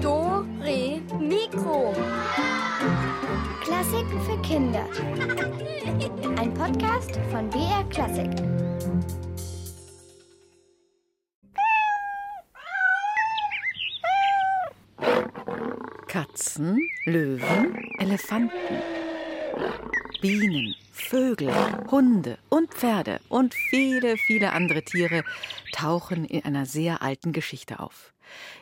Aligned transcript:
Do, 0.00 0.46
Re, 0.60 1.00
Mikro. 1.18 1.92
Klassiken 3.60 4.20
für 4.20 4.40
Kinder. 4.42 4.86
Ein 6.38 6.54
Podcast 6.54 7.18
von 7.32 7.50
BR 7.50 7.82
Klassik. 7.90 8.30
Katzen, 16.06 16.78
Löwen, 17.06 17.82
Elefanten, 17.98 18.52
Bienen, 20.20 20.76
Vögel, 21.00 21.52
Hunde 21.90 22.38
und 22.48 22.72
Pferde 22.72 23.20
und 23.28 23.54
viele, 23.54 24.16
viele 24.16 24.52
andere 24.52 24.82
Tiere 24.82 25.24
tauchen 25.72 26.24
in 26.24 26.44
einer 26.44 26.66
sehr 26.66 27.02
alten 27.02 27.32
Geschichte 27.32 27.80
auf. 27.80 28.12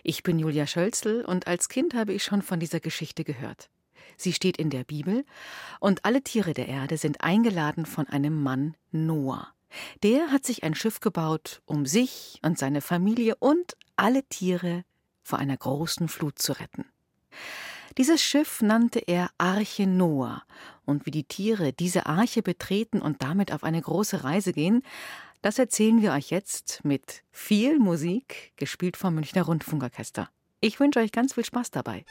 Ich 0.03 0.23
bin 0.23 0.39
Julia 0.39 0.67
Schölzel 0.67 1.25
und 1.25 1.47
als 1.47 1.69
Kind 1.69 1.95
habe 1.95 2.13
ich 2.13 2.23
schon 2.23 2.43
von 2.43 2.61
dieser 2.61 2.81
Geschichte 2.81 3.25
gehört. 3.25 3.69
Sie 4.17 4.33
steht 4.33 4.57
in 4.57 4.71
der 4.71 4.85
Bibel 4.85 5.25
und 5.81 6.05
alle 6.05 6.23
Tiere 6.23 6.55
der 6.55 6.69
Erde 6.69 6.97
sind 6.97 7.21
eingeladen 7.21 7.87
von 7.87 8.07
einem 8.09 8.43
Mann 8.43 8.77
Noah. 8.91 9.49
Der 10.03 10.31
hat 10.31 10.45
sich 10.45 10.65
ein 10.65 10.75
Schiff 10.75 11.01
gebaut, 11.01 11.61
um 11.67 11.87
sich 11.87 12.41
und 12.43 12.59
seine 12.59 12.81
Familie 12.81 13.37
und 13.37 13.77
alle 13.97 14.25
Tiere 14.25 14.85
vor 15.23 15.39
einer 15.39 15.57
großen 15.57 16.09
Flut 16.09 16.39
zu 16.39 16.53
retten. 16.53 16.87
Dieses 17.99 18.23
Schiff 18.23 18.63
nannte 18.63 19.01
er 19.01 19.29
Arche 19.39 19.89
Noah, 19.89 20.45
und 20.85 21.05
wie 21.05 21.11
die 21.11 21.25
Tiere 21.25 21.73
diese 21.73 22.07
Arche 22.07 22.43
betreten 22.43 23.03
und 23.03 23.25
damit 23.25 23.53
auf 23.53 23.65
eine 23.65 23.83
große 23.83 24.23
Reise 24.23 24.53
gehen, 24.53 24.85
das 25.43 25.59
erzählen 25.59 26.01
wir 26.01 26.13
euch 26.13 26.31
jetzt 26.31 26.85
mit 26.85 27.25
viel 27.33 27.81
Musik, 27.81 28.53
gespielt 28.57 28.97
vom 28.97 29.17
Münchner 29.17 29.43
Rundfunkorchester. 29.43 30.31
Ich 30.61 30.79
wünsche 30.79 31.01
euch 31.01 31.11
ganz 31.11 31.35
viel 31.35 31.45
Spaß 31.45 31.73
dabei. 31.73 32.05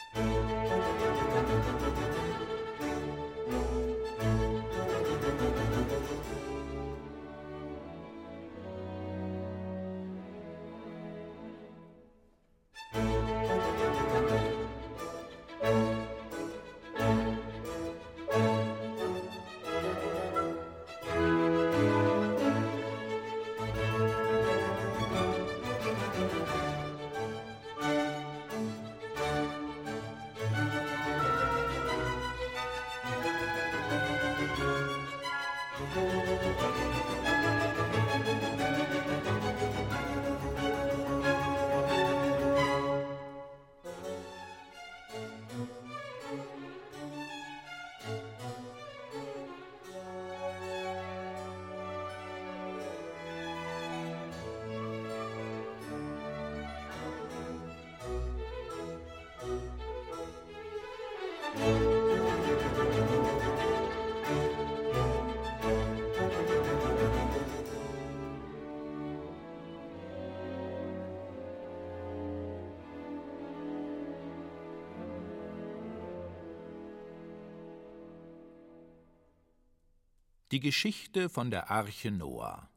Die 80.51 80.61
Geschichte 80.61 81.27
von 81.27 81.51
der 81.51 81.69
Arche 81.69 82.09
Noah. 82.09 82.69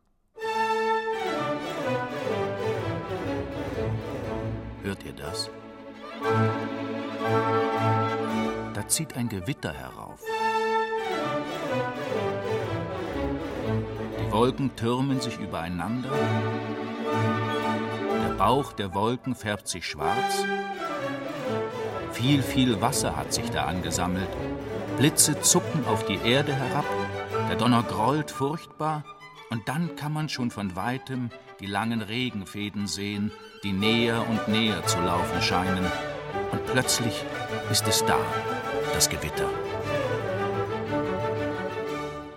Hört 4.82 5.04
ihr 5.04 5.12
das? 5.12 5.48
Da 8.74 8.88
zieht 8.88 9.16
ein 9.16 9.28
Gewitter 9.28 9.72
herauf. 9.72 10.20
Die 14.18 14.32
Wolken 14.32 14.74
türmen 14.74 15.20
sich 15.20 15.38
übereinander. 15.38 16.10
Der 18.26 18.34
Bauch 18.34 18.72
der 18.72 18.92
Wolken 18.94 19.36
färbt 19.36 19.68
sich 19.68 19.86
schwarz. 19.86 20.44
Viel, 22.10 22.42
viel 22.42 22.80
Wasser 22.80 23.14
hat 23.14 23.32
sich 23.32 23.48
da 23.50 23.66
angesammelt. 23.66 24.28
Blitze 24.98 25.40
zucken 25.40 25.86
auf 25.86 26.04
die 26.04 26.18
Erde 26.24 26.52
herab. 26.52 26.84
Der 27.50 27.56
Donner 27.56 27.82
grollt 27.82 28.30
furchtbar. 28.30 29.02
Und 29.50 29.68
dann 29.68 29.96
kann 29.96 30.12
man 30.12 30.28
schon 30.28 30.52
von 30.52 30.76
weitem 30.76 31.30
die 31.58 31.66
langen 31.66 32.00
Regenfäden 32.00 32.86
sehen, 32.86 33.32
die 33.64 33.72
näher 33.72 34.24
und 34.28 34.46
näher 34.46 34.86
zu 34.86 35.00
laufen 35.00 35.42
scheinen. 35.42 35.84
Und 36.52 36.64
plötzlich 36.66 37.24
ist 37.68 37.88
es 37.88 38.04
da, 38.04 38.20
das 38.94 39.08
Gewitter. 39.10 39.50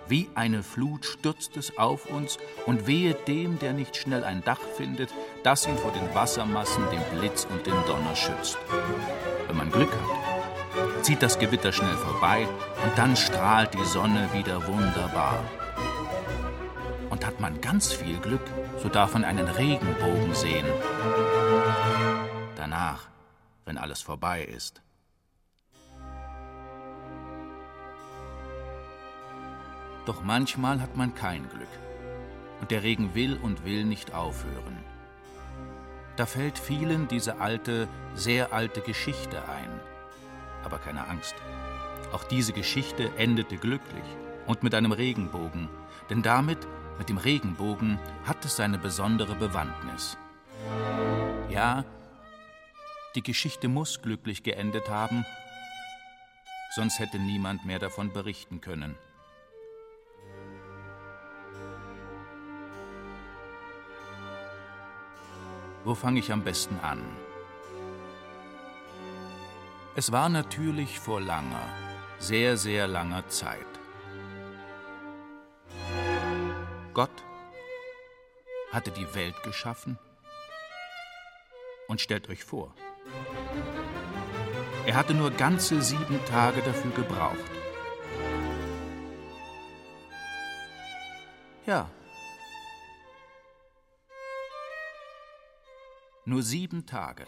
Wie 0.08 0.28
eine 0.34 0.64
Flut 0.64 1.04
stürzt 1.04 1.56
es 1.56 1.78
auf 1.78 2.06
uns 2.06 2.38
und 2.66 2.88
wehe 2.88 3.14
dem, 3.14 3.60
der 3.60 3.72
nicht 3.72 3.96
schnell 3.96 4.24
ein 4.24 4.42
Dach 4.44 4.58
findet, 4.76 5.10
das 5.44 5.64
ihn 5.68 5.78
vor 5.78 5.92
den 5.92 6.12
Wassermassen, 6.12 6.82
dem 6.90 7.20
Blitz 7.20 7.46
und 7.48 7.64
dem 7.64 7.76
Donner 7.86 8.16
schützt. 8.16 8.58
Wenn 9.46 9.58
man 9.58 9.70
Glück 9.70 9.92
hat, 9.92 10.23
zieht 11.04 11.22
das 11.22 11.38
Gewitter 11.38 11.70
schnell 11.70 11.96
vorbei 11.96 12.48
und 12.82 12.96
dann 12.96 13.14
strahlt 13.14 13.74
die 13.74 13.84
Sonne 13.84 14.26
wieder 14.32 14.66
wunderbar. 14.66 15.44
Und 17.10 17.26
hat 17.26 17.40
man 17.40 17.60
ganz 17.60 17.92
viel 17.92 18.18
Glück, 18.18 18.40
so 18.82 18.88
darf 18.88 19.12
man 19.12 19.22
einen 19.22 19.46
Regenbogen 19.46 20.34
sehen. 20.34 20.66
Danach, 22.56 23.08
wenn 23.66 23.76
alles 23.76 24.00
vorbei 24.00 24.44
ist. 24.44 24.80
Doch 30.06 30.22
manchmal 30.22 30.80
hat 30.80 30.96
man 30.96 31.14
kein 31.14 31.48
Glück. 31.50 31.68
Und 32.62 32.70
der 32.70 32.82
Regen 32.82 33.14
will 33.14 33.36
und 33.36 33.66
will 33.66 33.84
nicht 33.84 34.14
aufhören. 34.14 34.78
Da 36.16 36.24
fällt 36.24 36.58
vielen 36.58 37.08
diese 37.08 37.40
alte, 37.40 37.88
sehr 38.14 38.54
alte 38.54 38.80
Geschichte 38.80 39.46
ein. 39.48 39.73
Aber 40.64 40.78
keine 40.78 41.06
Angst. 41.08 41.34
Auch 42.12 42.24
diese 42.24 42.52
Geschichte 42.52 43.10
endete 43.16 43.56
glücklich 43.56 44.04
und 44.46 44.62
mit 44.62 44.74
einem 44.74 44.92
Regenbogen. 44.92 45.68
Denn 46.10 46.22
damit, 46.22 46.58
mit 46.98 47.08
dem 47.08 47.18
Regenbogen, 47.18 47.98
hat 48.24 48.44
es 48.44 48.56
seine 48.56 48.78
besondere 48.78 49.34
Bewandtnis. 49.34 50.16
Ja, 51.50 51.84
die 53.14 53.22
Geschichte 53.22 53.68
muss 53.68 54.02
glücklich 54.02 54.42
geendet 54.42 54.88
haben, 54.88 55.24
sonst 56.74 56.98
hätte 56.98 57.18
niemand 57.18 57.64
mehr 57.64 57.78
davon 57.78 58.12
berichten 58.12 58.60
können. 58.60 58.96
Wo 65.84 65.94
fange 65.94 66.18
ich 66.18 66.32
am 66.32 66.42
besten 66.42 66.80
an? 66.80 67.02
Es 69.96 70.10
war 70.10 70.28
natürlich 70.28 70.98
vor 70.98 71.20
langer, 71.20 71.68
sehr, 72.18 72.56
sehr 72.56 72.88
langer 72.88 73.28
Zeit. 73.28 73.66
Gott 76.92 77.22
hatte 78.72 78.90
die 78.90 79.14
Welt 79.14 79.40
geschaffen 79.44 79.98
und 81.86 82.00
stellt 82.00 82.28
euch 82.28 82.42
vor, 82.42 82.74
er 84.84 84.96
hatte 84.96 85.14
nur 85.14 85.30
ganze 85.30 85.80
sieben 85.80 86.18
Tage 86.26 86.60
dafür 86.62 86.90
gebraucht. 86.90 87.38
Ja, 91.66 91.88
Nur 96.26 96.42
sieben 96.42 96.86
Tage. 96.86 97.26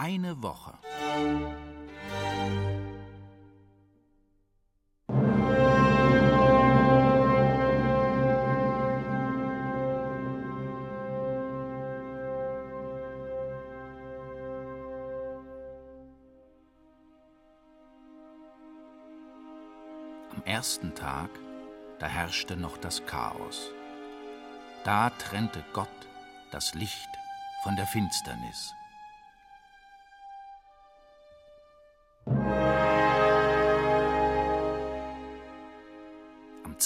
Eine 0.00 0.40
Woche. 0.40 0.74
Am 20.30 20.44
ersten 20.44 20.94
Tag, 20.94 21.28
da 21.98 22.06
herrschte 22.06 22.56
noch 22.56 22.78
das 22.78 23.04
Chaos. 23.04 23.72
Da 24.84 25.10
trennte 25.10 25.64
Gott 25.72 25.88
das 26.52 26.72
Licht 26.74 27.08
von 27.64 27.74
der 27.74 27.88
Finsternis. 27.88 28.77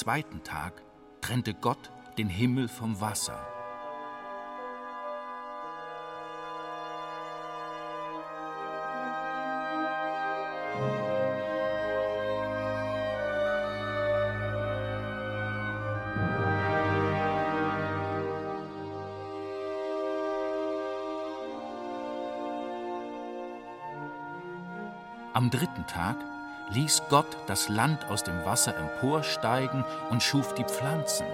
Zweiten 0.03 0.43
Tag 0.43 0.83
trennte 1.21 1.55
Gott 1.55 1.93
den 2.19 2.29
Himmel 2.29 2.67
vom 2.67 3.01
Wasser. 3.01 3.39
Am 25.33 25.49
dritten 25.49 25.87
Tag 25.87 26.32
ließ 26.75 27.03
Gott 27.09 27.27
das 27.47 27.69
Land 27.69 28.09
aus 28.09 28.25
dem 28.25 28.45
Wasser 28.45 28.77
emporsteigen 28.77 29.85
und 30.11 30.23
schuf 30.23 30.55
die 30.55 30.65
Pflanzen. 30.65 31.27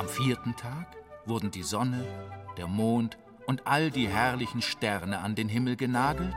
Am 0.00 0.08
vierten 0.08 0.56
Tag 0.56 0.86
wurden 1.26 1.50
die 1.50 1.62
Sonne, 1.62 2.06
der 2.56 2.66
Mond 2.66 3.18
und 3.46 3.66
all 3.66 3.90
die 3.90 4.08
herrlichen 4.08 4.62
Sterne 4.62 5.18
an 5.18 5.34
den 5.34 5.46
Himmel 5.46 5.76
genagelt. 5.76 6.34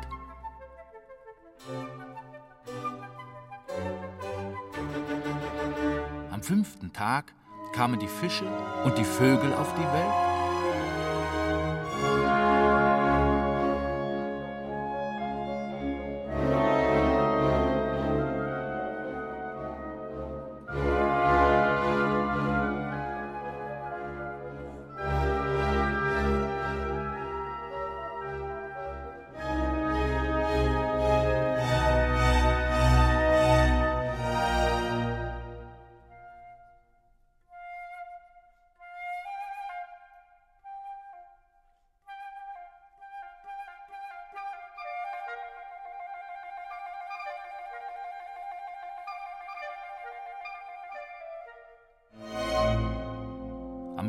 Am 6.29 6.43
fünften 6.43 6.91
Tag 6.91 7.31
kamen 7.73 8.01
die 8.01 8.09
Fische 8.09 8.43
und 8.83 8.97
die 8.97 9.05
Vögel 9.05 9.53
auf 9.53 9.73
die 9.75 9.79
Welt. 9.79 10.32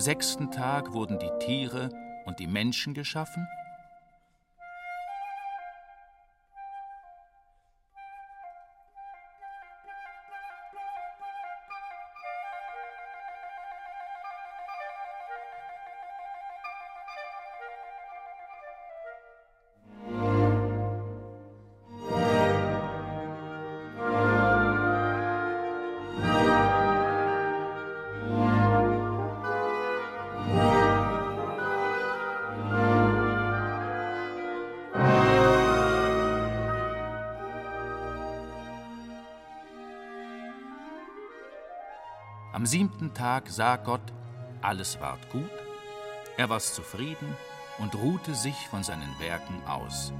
Sechsten 0.04 0.50
Tag 0.50 0.92
wurden 0.92 1.18
die 1.18 1.30
Tiere 1.38 1.88
und 2.26 2.38
die 2.38 2.46
Menschen 2.46 2.92
geschaffen. 2.92 3.48
Am 42.64 42.68
siebten 42.68 43.12
Tag 43.12 43.50
sah 43.50 43.76
Gott, 43.76 44.00
alles 44.62 44.98
ward 44.98 45.28
gut, 45.28 45.50
er 46.38 46.48
war 46.48 46.60
zufrieden 46.60 47.36
und 47.78 47.94
ruhte 47.94 48.34
sich 48.34 48.56
von 48.70 48.82
seinen 48.82 49.14
Werken 49.20 49.62
aus. 49.66 50.14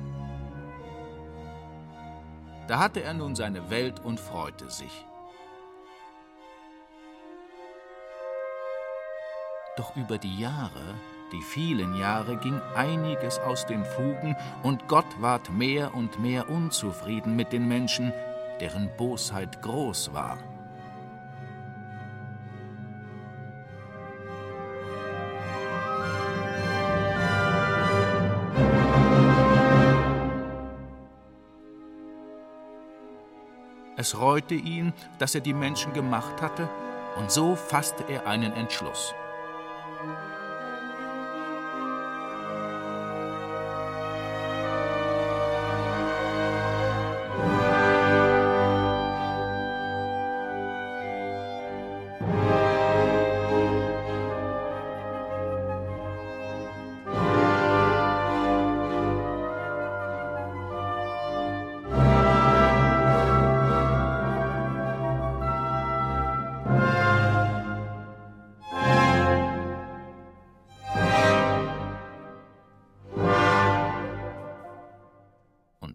Da 2.68 2.80
hatte 2.80 3.02
er 3.02 3.14
nun 3.14 3.34
seine 3.34 3.70
Welt 3.70 3.98
und 4.04 4.20
freute 4.20 4.68
sich. 4.68 5.06
Doch 9.78 9.96
über 9.96 10.18
die 10.18 10.38
Jahre, 10.38 10.94
die 11.32 11.40
vielen 11.40 11.96
Jahre, 11.96 12.36
ging 12.36 12.60
einiges 12.76 13.38
aus 13.38 13.64
den 13.64 13.86
Fugen, 13.86 14.36
und 14.62 14.86
Gott 14.86 15.18
ward 15.18 15.50
mehr 15.50 15.94
und 15.94 16.20
mehr 16.20 16.50
unzufrieden 16.50 17.36
mit 17.36 17.54
den 17.54 17.66
Menschen, 17.66 18.12
deren 18.60 18.94
Bosheit 18.98 19.62
groß 19.62 20.12
war. 20.12 20.36
Es 34.04 34.20
reute 34.20 34.52
ihn, 34.52 34.92
dass 35.18 35.34
er 35.34 35.40
die 35.40 35.54
Menschen 35.54 35.94
gemacht 35.94 36.42
hatte, 36.42 36.68
und 37.16 37.30
so 37.30 37.56
fasste 37.56 38.04
er 38.06 38.26
einen 38.26 38.52
Entschluss. 38.52 39.14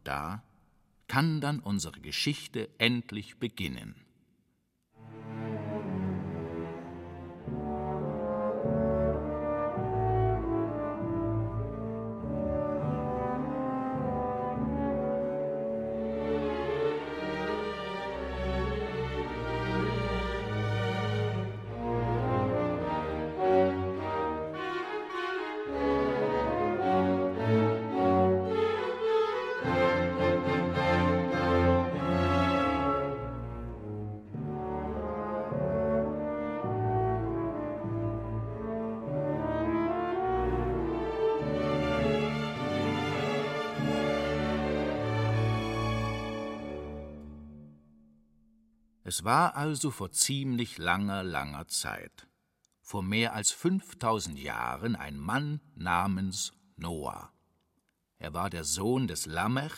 Da 0.09 0.41
kann 1.07 1.39
dann 1.39 1.59
unsere 1.59 1.99
Geschichte 2.01 2.67
endlich 2.79 3.37
beginnen. 3.37 3.93
Es 49.19 49.25
war 49.25 49.57
also 49.57 49.91
vor 49.91 50.13
ziemlich 50.13 50.77
langer, 50.77 51.23
langer 51.23 51.67
Zeit, 51.67 52.29
vor 52.81 53.03
mehr 53.03 53.33
als 53.33 53.51
5000 53.51 54.39
Jahren, 54.39 54.95
ein 54.95 55.17
Mann 55.17 55.59
namens 55.75 56.53
Noah. 56.77 57.33
Er 58.17 58.33
war 58.33 58.49
der 58.49 58.63
Sohn 58.63 59.09
des 59.09 59.25
Lamech 59.25 59.73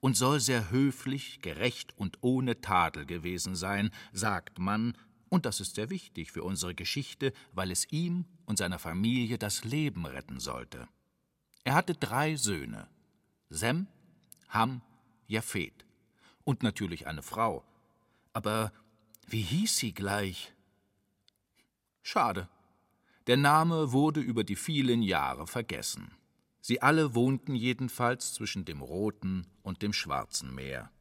und 0.00 0.18
soll 0.18 0.38
sehr 0.40 0.70
höflich, 0.70 1.40
gerecht 1.40 1.96
und 1.96 2.18
ohne 2.20 2.60
Tadel 2.60 3.06
gewesen 3.06 3.56
sein, 3.56 3.90
sagt 4.12 4.58
man, 4.58 4.98
und 5.30 5.46
das 5.46 5.60
ist 5.60 5.76
sehr 5.76 5.88
wichtig 5.88 6.30
für 6.30 6.44
unsere 6.44 6.74
Geschichte, 6.74 7.32
weil 7.52 7.70
es 7.70 7.90
ihm 7.90 8.26
und 8.44 8.58
seiner 8.58 8.78
Familie 8.78 9.38
das 9.38 9.64
Leben 9.64 10.04
retten 10.04 10.40
sollte. 10.40 10.88
Er 11.64 11.72
hatte 11.72 11.94
drei 11.94 12.36
Söhne: 12.36 12.86
Sem, 13.48 13.86
Ham, 14.50 14.82
Japhet 15.26 15.86
und 16.44 16.62
natürlich 16.62 17.06
eine 17.06 17.22
Frau. 17.22 17.64
Aber 18.38 18.72
wie 19.26 19.42
hieß 19.42 19.78
sie 19.78 19.92
gleich? 19.92 20.52
Schade. 22.02 22.48
Der 23.26 23.36
Name 23.36 23.90
wurde 23.90 24.20
über 24.20 24.44
die 24.44 24.54
vielen 24.54 25.02
Jahre 25.02 25.48
vergessen. 25.48 26.12
Sie 26.60 26.80
alle 26.80 27.16
wohnten 27.16 27.56
jedenfalls 27.56 28.34
zwischen 28.34 28.64
dem 28.64 28.80
Roten 28.80 29.44
und 29.64 29.82
dem 29.82 29.92
Schwarzen 29.92 30.54
Meer. 30.54 30.92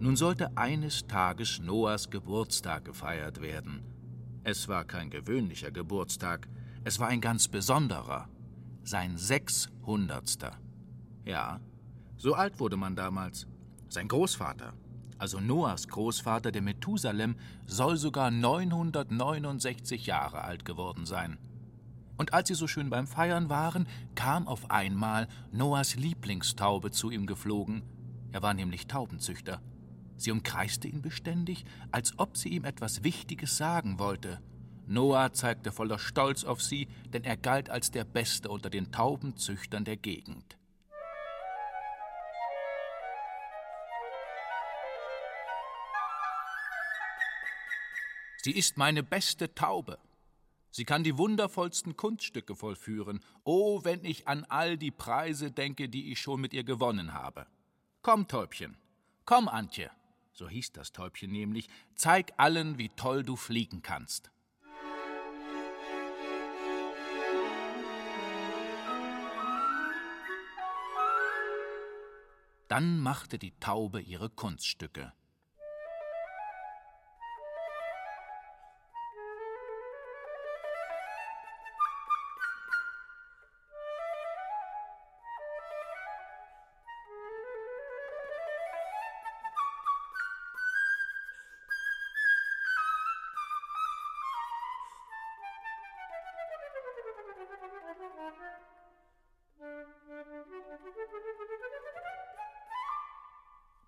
Nun 0.00 0.16
sollte 0.16 0.54
eines 0.58 1.06
Tages 1.06 1.60
Noahs 1.60 2.10
Geburtstag 2.10 2.84
gefeiert 2.84 3.40
werden. 3.40 3.89
Es 4.50 4.66
war 4.66 4.84
kein 4.84 5.10
gewöhnlicher 5.10 5.70
Geburtstag, 5.70 6.48
es 6.82 6.98
war 6.98 7.06
ein 7.06 7.20
ganz 7.20 7.46
besonderer, 7.46 8.28
sein 8.82 9.16
sechshundertster. 9.16 10.58
Ja, 11.24 11.60
so 12.16 12.34
alt 12.34 12.58
wurde 12.58 12.76
man 12.76 12.96
damals. 12.96 13.46
Sein 13.88 14.08
Großvater, 14.08 14.72
also 15.18 15.38
Noahs 15.38 15.86
Großvater, 15.86 16.50
der 16.50 16.62
Methusalem, 16.62 17.36
soll 17.64 17.96
sogar 17.96 18.32
969 18.32 20.06
Jahre 20.06 20.42
alt 20.42 20.64
geworden 20.64 21.06
sein. 21.06 21.38
Und 22.16 22.34
als 22.34 22.48
sie 22.48 22.54
so 22.54 22.66
schön 22.66 22.90
beim 22.90 23.06
Feiern 23.06 23.50
waren, 23.50 23.86
kam 24.16 24.48
auf 24.48 24.68
einmal 24.68 25.28
Noahs 25.52 25.94
Lieblingstaube 25.94 26.90
zu 26.90 27.12
ihm 27.12 27.26
geflogen. 27.26 27.82
Er 28.32 28.42
war 28.42 28.54
nämlich 28.54 28.88
Taubenzüchter. 28.88 29.62
Sie 30.20 30.32
umkreiste 30.32 30.86
ihn 30.86 31.00
beständig, 31.00 31.64
als 31.92 32.18
ob 32.18 32.36
sie 32.36 32.50
ihm 32.50 32.64
etwas 32.64 33.02
Wichtiges 33.02 33.56
sagen 33.56 33.98
wollte. 33.98 34.38
Noah 34.86 35.32
zeigte 35.32 35.72
voller 35.72 35.98
Stolz 35.98 36.44
auf 36.44 36.60
sie, 36.60 36.88
denn 37.14 37.24
er 37.24 37.38
galt 37.38 37.70
als 37.70 37.90
der 37.90 38.04
Beste 38.04 38.50
unter 38.50 38.68
den 38.68 38.92
Taubenzüchtern 38.92 39.86
der 39.86 39.96
Gegend. 39.96 40.58
Sie 48.42 48.52
ist 48.52 48.76
meine 48.76 49.02
beste 49.02 49.54
Taube. 49.54 49.98
Sie 50.70 50.84
kann 50.84 51.02
die 51.02 51.16
wundervollsten 51.16 51.96
Kunststücke 51.96 52.54
vollführen. 52.54 53.20
Oh, 53.44 53.84
wenn 53.84 54.04
ich 54.04 54.28
an 54.28 54.44
all 54.50 54.76
die 54.76 54.90
Preise 54.90 55.50
denke, 55.50 55.88
die 55.88 56.12
ich 56.12 56.20
schon 56.20 56.42
mit 56.42 56.52
ihr 56.52 56.64
gewonnen 56.64 57.14
habe. 57.14 57.46
Komm, 58.02 58.28
Täubchen. 58.28 58.76
Komm, 59.24 59.48
Antje. 59.48 59.90
So 60.40 60.48
hieß 60.48 60.72
das 60.72 60.92
Täubchen 60.92 61.30
nämlich. 61.30 61.68
Zeig 61.94 62.32
allen, 62.38 62.78
wie 62.78 62.88
toll 62.88 63.22
du 63.22 63.36
fliegen 63.36 63.82
kannst. 63.82 64.30
Dann 72.68 73.00
machte 73.00 73.38
die 73.38 73.52
Taube 73.60 74.00
ihre 74.00 74.30
Kunststücke. 74.30 75.12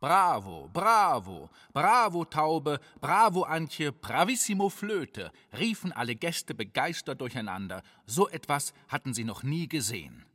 Bravo, 0.03 0.69
bravo, 0.73 1.49
bravo 1.73 2.25
Taube, 2.25 2.81
bravo 3.01 3.45
Antje, 3.45 3.93
bravissimo 3.93 4.69
Flöte, 4.69 5.31
riefen 5.57 5.93
alle 5.93 6.17
Gäste 6.17 6.57
begeistert 6.57 7.21
durcheinander. 7.21 7.85
So 8.05 8.29
etwas 8.29 8.75
hatten 8.89 9.15
sie 9.15 9.23
noch 9.23 9.45
nie 9.45 9.69
gesehen. 9.69 10.27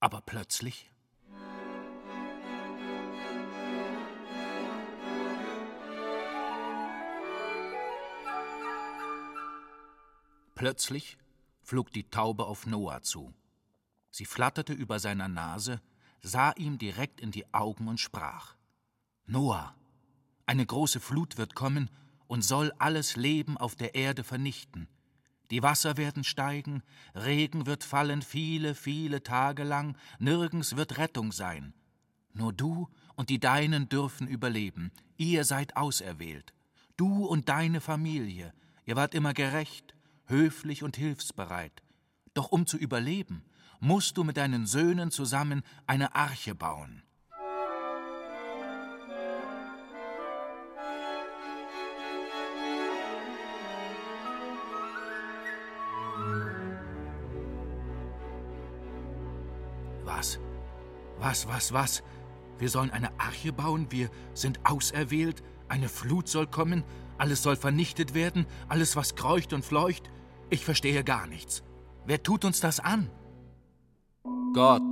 Aber 0.00 0.22
plötzlich 0.22 0.90
Plötzlich 10.54 11.18
flog 11.62 11.92
die 11.92 12.08
Taube 12.08 12.46
auf 12.46 12.64
Noah 12.64 13.02
zu. 13.02 13.34
Sie 14.10 14.24
flatterte 14.24 14.72
über 14.72 14.98
seiner 14.98 15.28
Nase, 15.28 15.82
sah 16.22 16.52
ihm 16.52 16.78
direkt 16.78 17.20
in 17.20 17.32
die 17.32 17.52
Augen 17.52 17.86
und 17.88 18.00
sprach 18.00 18.54
Noah, 19.26 19.74
eine 20.44 20.66
große 20.66 21.00
Flut 21.00 21.38
wird 21.38 21.54
kommen 21.54 21.88
und 22.26 22.44
soll 22.44 22.72
alles 22.78 23.16
Leben 23.16 23.56
auf 23.56 23.74
der 23.74 23.94
Erde 23.94 24.22
vernichten. 24.22 24.86
Die 25.50 25.62
Wasser 25.62 25.96
werden 25.96 26.24
steigen, 26.24 26.82
Regen 27.14 27.64
wird 27.66 27.84
fallen 27.84 28.20
viele, 28.20 28.74
viele 28.74 29.22
Tage 29.22 29.64
lang, 29.64 29.96
nirgends 30.18 30.76
wird 30.76 30.98
Rettung 30.98 31.32
sein. 31.32 31.72
Nur 32.34 32.52
du 32.52 32.88
und 33.14 33.30
die 33.30 33.40
Deinen 33.40 33.88
dürfen 33.88 34.26
überleben, 34.26 34.90
ihr 35.16 35.44
seid 35.44 35.76
auserwählt. 35.76 36.52
Du 36.96 37.24
und 37.24 37.48
deine 37.48 37.80
Familie, 37.80 38.52
ihr 38.84 38.96
wart 38.96 39.14
immer 39.14 39.32
gerecht, 39.32 39.94
höflich 40.26 40.82
und 40.82 40.96
hilfsbereit. 40.96 41.82
Doch 42.34 42.50
um 42.50 42.66
zu 42.66 42.76
überleben, 42.76 43.44
musst 43.80 44.16
du 44.16 44.24
mit 44.24 44.36
deinen 44.36 44.66
Söhnen 44.66 45.10
zusammen 45.10 45.62
eine 45.86 46.14
Arche 46.14 46.54
bauen. 46.54 47.02
Was, 61.24 61.48
was, 61.48 61.72
was? 61.72 62.02
Wir 62.58 62.68
sollen 62.68 62.90
eine 62.90 63.08
Arche 63.18 63.50
bauen, 63.50 63.86
wir 63.88 64.10
sind 64.34 64.60
auserwählt, 64.62 65.42
eine 65.68 65.88
Flut 65.88 66.28
soll 66.28 66.46
kommen, 66.46 66.84
alles 67.16 67.42
soll 67.42 67.56
vernichtet 67.56 68.12
werden, 68.12 68.44
alles, 68.68 68.94
was 68.94 69.14
kreucht 69.14 69.54
und 69.54 69.64
fleucht. 69.64 70.10
Ich 70.50 70.66
verstehe 70.66 71.02
gar 71.02 71.26
nichts. 71.26 71.62
Wer 72.04 72.22
tut 72.22 72.44
uns 72.44 72.60
das 72.60 72.78
an? 72.78 73.08
Gott. 74.52 74.82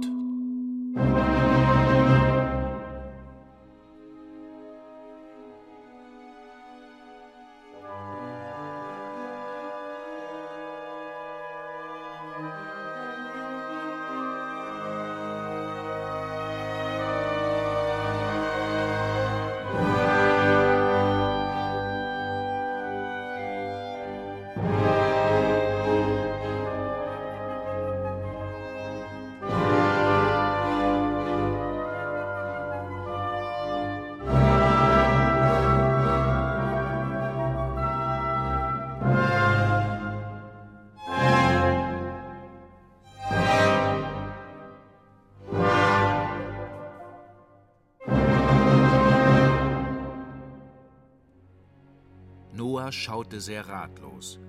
Schaute 52.92 53.40
sehr 53.40 53.68
ratlos. 53.68 54.40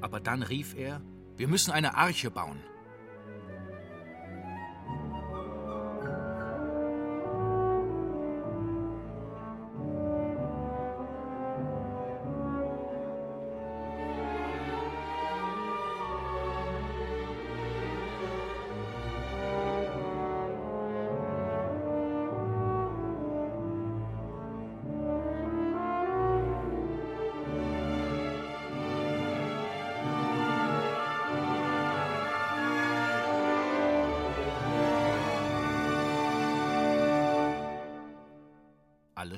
Aber 0.00 0.20
dann 0.20 0.42
rief 0.42 0.74
er, 0.76 1.00
Wir 1.36 1.48
müssen 1.48 1.72
eine 1.72 1.96
Arche 1.96 2.30
bauen. 2.30 2.60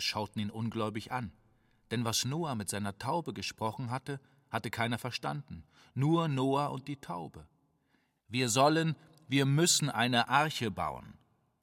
Schauten 0.04 0.40
ihn 0.40 0.50
ungläubig 0.50 1.12
an, 1.12 1.32
denn 1.90 2.04
was 2.04 2.24
Noah 2.24 2.54
mit 2.54 2.68
seiner 2.68 2.98
Taube 2.98 3.32
gesprochen 3.32 3.90
hatte, 3.90 4.20
hatte 4.50 4.70
keiner 4.70 4.98
verstanden, 4.98 5.64
nur 5.94 6.28
Noah 6.28 6.70
und 6.70 6.88
die 6.88 7.00
Taube. 7.00 7.46
Wir 8.28 8.48
sollen, 8.48 8.96
wir 9.28 9.46
müssen 9.46 9.90
eine 9.90 10.28
Arche 10.28 10.70
bauen, 10.70 11.14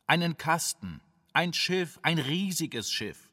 einen 0.07 0.37
Kasten, 0.37 1.01
ein 1.33 1.53
Schiff, 1.53 1.99
ein 2.01 2.19
riesiges 2.19 2.91
Schiff. 2.91 3.29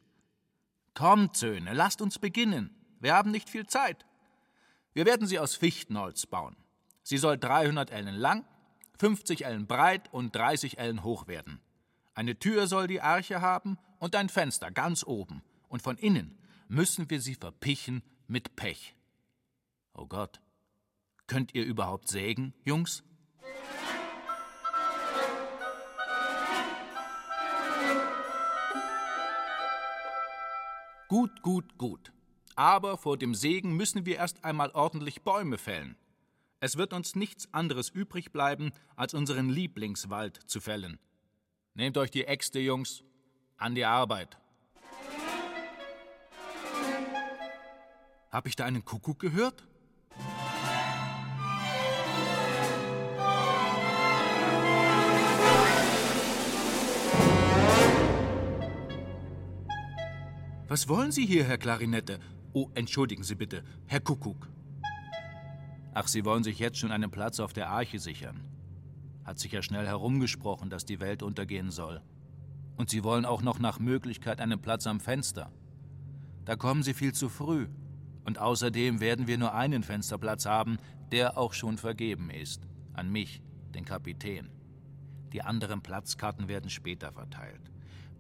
Kommt, 0.95 1.37
Söhne, 1.37 1.73
lasst 1.75 2.01
uns 2.01 2.19
beginnen. 2.19 2.75
Wir 3.01 3.15
haben 3.15 3.31
nicht 3.31 3.49
viel 3.49 3.67
Zeit. 3.67 4.07
Wir 4.93 5.07
werden 5.07 5.27
sie 5.27 5.39
aus 5.39 5.55
Fichtenholz 5.55 6.27
bauen. 6.27 6.57
Sie 7.03 7.19
soll 7.19 7.39
300 7.39 7.91
Ellen 7.91 8.17
lang, 8.17 8.45
50 8.99 9.45
Ellen 9.45 9.67
breit 9.67 10.13
und 10.13 10.35
30 10.35 10.79
Ellen 10.79 11.05
hoch 11.05 11.29
werden. 11.29 11.61
Eine 12.15 12.39
Tür 12.39 12.67
soll 12.67 12.89
die 12.89 13.01
Arche 13.01 13.41
haben 13.41 13.79
und 13.99 14.15
ein 14.15 14.29
Fenster 14.29 14.71
ganz 14.71 15.05
oben, 15.05 15.43
und 15.69 15.83
von 15.83 15.97
innen 15.99 16.39
müssen 16.69 17.11
wir 17.11 17.21
sie 17.21 17.35
verpichen 17.35 18.03
mit 18.27 18.57
Pech. 18.57 18.95
Oh 19.95 20.07
Gott, 20.07 20.41
könnt 21.27 21.55
ihr 21.55 21.65
überhaupt 21.65 22.09
sägen, 22.09 22.55
Jungs? 22.65 23.03
Gut, 31.09 31.43
gut, 31.43 31.79
gut. 31.79 32.13
Aber 32.55 32.99
vor 32.99 33.17
dem 33.17 33.35
Sägen 33.35 33.73
müssen 33.73 34.05
wir 34.05 34.17
erst 34.17 34.45
einmal 34.45 34.71
ordentlich 34.73 35.23
Bäume 35.23 35.57
fällen. 35.57 35.97
Es 36.61 36.77
wird 36.77 36.93
uns 36.93 37.15
nichts 37.15 37.49
anderes 37.55 37.89
übrig 37.89 38.31
bleiben, 38.31 38.73
als 38.95 39.15
unseren 39.15 39.49
Lieblingswald 39.49 40.37
zu 40.47 40.61
fällen. 40.61 40.99
Nehmt 41.75 41.97
euch 41.97 42.11
die 42.11 42.25
Äxte, 42.25 42.59
Jungs, 42.59 43.05
an 43.59 43.75
die 43.75 43.85
Arbeit. 43.85 44.39
Hab 48.31 48.47
ich 48.47 48.57
da 48.57 48.65
einen 48.65 48.85
Kuckuck 48.85 49.19
gehört? 49.19 49.65
Was 60.69 60.87
wollen 60.87 61.13
Sie 61.13 61.25
hier, 61.25 61.45
Herr 61.45 61.57
Klarinette? 61.57 62.21
Oh, 62.53 62.69
entschuldigen 62.75 63.25
Sie 63.25 63.35
bitte, 63.35 63.65
Herr 63.87 64.01
Kuckuck. 64.01 64.49
Ach, 65.95 66.07
Sie 66.07 66.25
wollen 66.27 66.45
sich 66.45 66.59
jetzt 66.59 66.79
schon 66.79 66.93
einen 66.93 67.11
Platz 67.11 67.41
auf 67.41 67.55
der 67.55 67.71
Arche 67.71 67.99
sichern. 67.99 68.45
Hat 69.25 69.39
sich 69.39 69.53
ja 69.53 69.63
schnell 69.63 69.87
herumgesprochen, 69.87 70.69
dass 70.69 70.85
die 70.85 71.01
Welt 71.01 71.23
untergehen 71.23 71.71
soll. 71.71 72.03
Und 72.79 72.89
Sie 72.89 73.05
wollen 73.05 73.27
auch 73.27 73.43
noch 73.43 73.59
nach 73.59 73.81
Möglichkeit 73.81 74.41
einen 74.41 74.63
Platz 74.63 74.87
am 74.87 75.01
Fenster. 75.01 75.53
Da 76.45 76.57
kommen 76.57 76.83
Sie 76.83 76.95
viel 76.95 77.13
zu 77.13 77.29
früh. 77.29 77.69
Und 78.25 78.39
außerdem 78.39 79.01
werden 79.01 79.27
wir 79.27 79.37
nur 79.37 79.53
einen 79.53 79.83
Fensterplatz 79.83 80.47
haben, 80.47 80.79
der 81.11 81.37
auch 81.37 81.53
schon 81.53 81.77
vergeben 81.77 82.31
ist. 82.31 82.69
An 82.95 83.11
mich, 83.11 83.43
den 83.75 83.85
Kapitän. 83.85 84.49
Die 85.33 85.43
anderen 85.43 85.83
Platzkarten 85.83 86.47
werden 86.49 86.71
später 86.71 87.13
verteilt. 87.13 87.71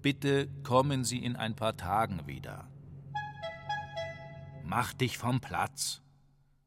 Bitte 0.03 0.49
kommen 0.65 1.05
Sie 1.05 1.25
in 1.25 1.37
ein 1.37 1.55
paar 1.55 1.77
Tagen 1.77 2.27
wieder. 2.27 2.69
Mach 4.65 4.93
dich 4.93 5.19
vom 5.19 5.41
Platz. 5.41 6.03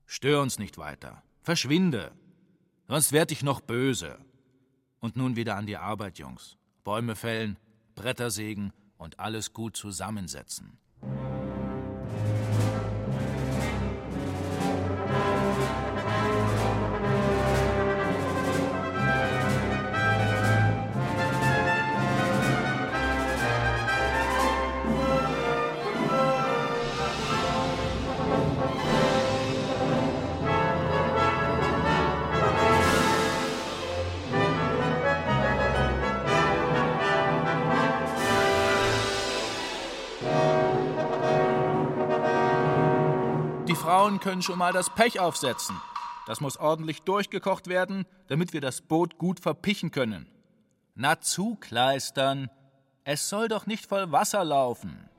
Stör 0.05 0.41
uns 0.41 0.59
nicht 0.59 0.77
weiter. 0.77 1.23
Verschwinde. 1.41 2.13
Sonst 2.87 3.11
werd 3.11 3.31
ich 3.31 3.43
noch 3.43 3.61
böse. 3.61 4.17
Und 4.99 5.17
nun 5.17 5.35
wieder 5.35 5.57
an 5.57 5.65
die 5.65 5.77
Arbeit, 5.77 6.19
Jungs. 6.19 6.57
Bäume 6.83 7.15
fällen, 7.15 7.57
Bretter 8.01 8.31
sägen 8.31 8.73
und 8.97 9.19
alles 9.19 9.53
gut 9.53 9.77
zusammensetzen. 9.77 10.79
Frauen 43.81 44.19
können 44.19 44.43
schon 44.43 44.59
mal 44.59 44.73
das 44.73 44.91
Pech 44.91 45.19
aufsetzen. 45.19 45.75
Das 46.27 46.39
muss 46.39 46.57
ordentlich 46.57 47.01
durchgekocht 47.01 47.65
werden, 47.65 48.05
damit 48.27 48.53
wir 48.53 48.61
das 48.61 48.79
Boot 48.81 49.17
gut 49.17 49.39
verpichen 49.39 49.89
können. 49.89 50.27
Na 50.93 51.19
zu, 51.19 51.55
Kleistern. 51.55 52.51
Es 53.05 53.27
soll 53.27 53.47
doch 53.47 53.65
nicht 53.65 53.87
voll 53.87 54.11
Wasser 54.11 54.45
laufen. 54.45 55.09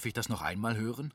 Darf 0.00 0.06
ich 0.06 0.14
das 0.14 0.30
noch 0.30 0.40
einmal 0.40 0.78
hören? 0.78 1.12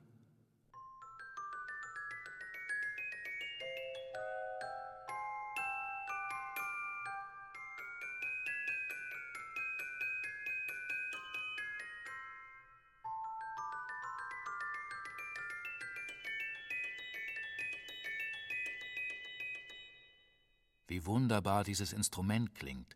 Wie 20.85 21.03
wunderbar 21.07 21.63
dieses 21.63 21.91
Instrument 21.91 22.53
klingt. 22.53 22.95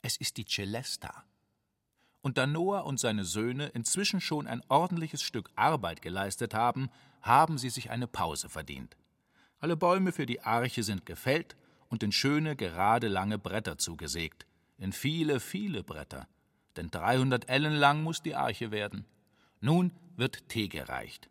Es 0.00 0.16
ist 0.16 0.38
die 0.38 0.46
Celesta. 0.46 1.27
Und 2.28 2.36
da 2.36 2.46
Noah 2.46 2.84
und 2.84 3.00
seine 3.00 3.24
Söhne 3.24 3.68
inzwischen 3.68 4.20
schon 4.20 4.46
ein 4.46 4.60
ordentliches 4.68 5.22
Stück 5.22 5.48
Arbeit 5.56 6.02
geleistet 6.02 6.52
haben, 6.52 6.90
haben 7.22 7.56
sie 7.56 7.70
sich 7.70 7.88
eine 7.88 8.06
Pause 8.06 8.50
verdient. 8.50 8.98
Alle 9.60 9.78
Bäume 9.78 10.12
für 10.12 10.26
die 10.26 10.42
Arche 10.42 10.82
sind 10.82 11.06
gefällt 11.06 11.56
und 11.88 12.02
in 12.02 12.12
schöne, 12.12 12.54
gerade 12.54 13.08
lange 13.08 13.38
Bretter 13.38 13.78
zugesägt. 13.78 14.44
In 14.76 14.92
viele, 14.92 15.40
viele 15.40 15.82
Bretter. 15.82 16.28
Denn 16.76 16.90
300 16.90 17.48
Ellen 17.48 17.72
lang 17.72 18.02
muss 18.02 18.20
die 18.20 18.34
Arche 18.34 18.70
werden. 18.70 19.06
Nun 19.62 19.90
wird 20.16 20.50
Tee 20.50 20.68
gereicht. 20.68 21.30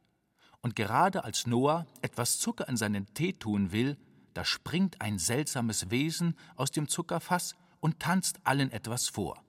Und 0.61 0.75
gerade 0.75 1.25
als 1.25 1.45
Noah 1.45 1.85
etwas 2.01 2.39
Zucker 2.39 2.67
in 2.67 2.75
seinen 2.75 3.05
Tee 3.13 3.33
tun 3.33 3.71
will, 3.71 3.97
da 4.33 4.43
springt 4.43 4.99
ein 4.99 5.19
seltsames 5.19 5.91
Wesen 5.91 6.35
aus 6.55 6.71
dem 6.71 6.87
Zuckerfass 6.87 7.55
und 7.81 7.99
tanzt 7.99 8.39
allen 8.45 8.71
etwas 8.71 9.09
vor. 9.09 9.43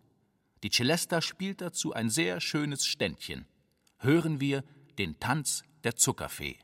Die 0.62 0.70
Celesta 0.70 1.20
spielt 1.20 1.60
dazu 1.60 1.92
ein 1.92 2.10
sehr 2.10 2.40
schönes 2.40 2.86
Ständchen. 2.86 3.46
Hören 3.98 4.40
wir 4.40 4.64
den 4.98 5.18
Tanz 5.20 5.62
der 5.84 5.96
Zuckerfee. 5.96 6.56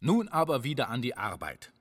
Nun 0.00 0.28
aber 0.28 0.64
wieder 0.64 0.88
an 0.88 1.02
die 1.02 1.16
Arbeit. 1.16 1.72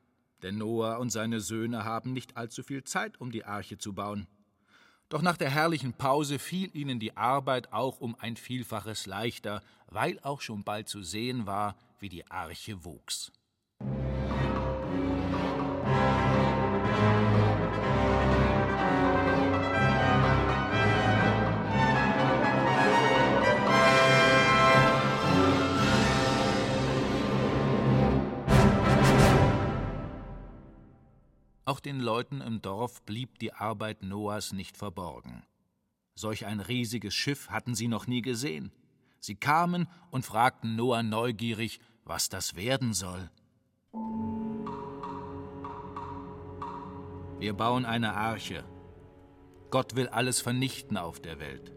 Denn 0.44 0.58
Noah 0.58 1.00
und 1.00 1.10
seine 1.10 1.40
Söhne 1.40 1.86
haben 1.86 2.12
nicht 2.12 2.36
allzu 2.36 2.64
viel 2.64 2.84
Zeit, 2.84 3.20
um 3.20 3.32
die 3.32 3.46
Arche 3.46 3.78
zu 3.78 3.94
bauen. 3.94 4.28
Doch 5.08 5.22
nach 5.22 5.38
der 5.38 5.50
herrlichen 5.50 5.94
Pause 5.94 6.38
fiel 6.38 6.70
ihnen 6.76 7.00
die 7.00 7.18
Arbeit 7.18 7.74
auch 7.74 8.00
um 8.00 8.16
ein 8.20 8.36
Vielfaches 8.36 9.06
leichter, 9.06 9.62
weil 9.88 10.20
auch 10.20 10.42
schon 10.42 10.64
bald 10.64 10.88
zu 10.88 11.02
sehen 11.02 11.46
war, 11.48 11.76
wie 12.00 12.10
die 12.10 12.30
Arche 12.30 12.86
wuchs. 12.86 13.32
Auch 31.80 31.84
den 31.84 32.02
Leuten 32.02 32.42
im 32.42 32.62
Dorf 32.62 33.04
blieb 33.04 33.40
die 33.40 33.54
Arbeit 33.54 34.04
Noahs 34.04 34.52
nicht 34.52 34.76
verborgen. 34.76 35.44
Solch 36.14 36.46
ein 36.46 36.60
riesiges 36.60 37.14
Schiff 37.14 37.50
hatten 37.50 37.74
sie 37.74 37.88
noch 37.88 38.06
nie 38.06 38.22
gesehen. 38.22 38.74
Sie 39.22 39.36
kamen 39.36 39.88
und 40.12 40.26
fragten 40.26 40.76
Noah 40.76 41.04
neugierig, 41.04 41.80
was 42.04 42.28
das 42.28 42.58
werden 42.58 42.94
soll. 42.94 43.32
Wir 47.40 47.54
bauen 47.54 47.86
eine 47.86 48.14
Arche. 48.14 48.66
Gott 49.70 49.96
will 49.96 50.10
alles 50.10 50.42
vernichten 50.42 50.98
auf 50.98 51.22
der 51.22 51.40
Welt. 51.40 51.72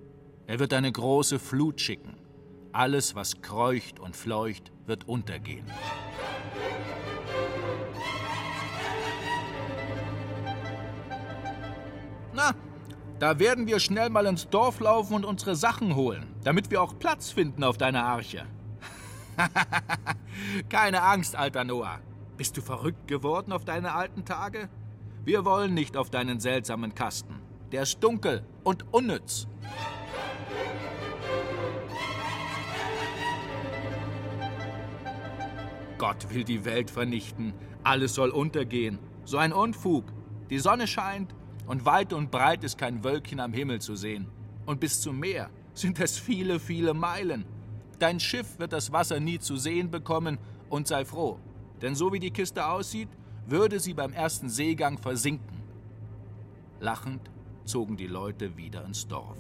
Er 0.49 0.59
wird 0.59 0.73
eine 0.73 0.91
große 0.91 1.39
Flut 1.39 1.81
schicken. 1.81 2.17
Alles, 2.73 3.15
was 3.15 3.41
kreucht 3.41 4.01
und 4.01 4.17
fleucht, 4.17 4.73
wird 4.85 5.07
untergehen. 5.07 5.71
Na, 12.35 12.55
da 13.19 13.39
werden 13.39 13.67
wir 13.67 13.79
schnell 13.79 14.11
mal 14.11 14.27
ins 14.27 14.49
Dorf 14.49 14.81
laufen 14.81 15.15
und 15.15 15.25
unsere 15.25 15.55
Sachen 15.55 15.95
holen, 15.95 16.35
damit 16.45 16.71
wir 16.71 16.83
auch 16.83 16.99
Platz 16.99 17.31
finden 17.31 17.63
auf 17.63 17.77
deiner 17.77 18.05
Arche. 18.05 18.47
Keine 20.69 21.03
Angst, 21.03 21.37
alter 21.37 21.65
Noah. 21.65 22.01
Bist 22.37 22.57
du 22.57 22.63
verrückt 22.63 23.07
geworden 23.07 23.53
auf 23.53 23.65
deine 23.65 23.93
alten 23.93 24.25
Tage? 24.25 24.69
Wir 25.25 25.45
wollen 25.45 25.75
nicht 25.75 25.97
auf 25.97 26.11
deinen 26.11 26.41
seltsamen 26.41 26.95
Kasten. 26.95 27.41
Der 27.71 27.83
ist 27.83 28.03
dunkel 28.03 28.45
und 28.65 28.93
unnütz. 28.93 29.47
Gott 35.99 36.35
will 36.35 36.43
die 36.43 36.65
Welt 36.65 36.91
vernichten. 36.91 37.55
Alles 37.85 38.15
soll 38.15 38.31
untergehen. 38.31 38.99
So 39.25 39.37
ein 39.37 39.53
Unfug. 39.53 40.07
Die 40.51 40.59
Sonne 40.59 40.89
scheint 40.89 41.33
und 41.67 41.85
weit 41.85 42.13
und 42.13 42.31
breit 42.31 42.65
ist 42.65 42.79
kein 42.79 43.05
Wölkchen 43.05 43.41
am 43.41 43.53
Himmel 43.53 43.81
zu 43.81 43.97
sehen. 43.97 44.29
Und 44.67 44.81
bis 44.81 45.01
zum 45.01 45.19
Meer 45.19 45.51
sind 45.75 46.01
es 46.01 46.19
viele, 46.19 46.61
viele 46.61 46.95
Meilen. 46.95 47.45
Dein 47.99 48.21
Schiff 48.21 48.59
wird 48.59 48.73
das 48.73 48.93
Wasser 48.93 49.21
nie 49.21 49.39
zu 49.39 49.57
sehen 49.57 49.91
bekommen 49.91 50.39
und 50.69 50.89
sei 50.89 51.05
froh. 51.05 51.39
Denn 51.81 51.95
so 51.95 52.13
wie 52.13 52.21
die 52.21 52.31
Kiste 52.31 52.67
aussieht, 52.67 53.09
würde 53.47 53.81
sie 53.81 53.95
beim 53.95 54.13
ersten 54.13 54.49
Seegang 54.49 54.99
versinken. 54.99 55.63
Lachend 56.81 57.31
zogen 57.65 57.97
die 57.97 58.07
Leute 58.07 58.57
wieder 58.57 58.85
ins 58.85 59.07
Dorf. 59.07 59.39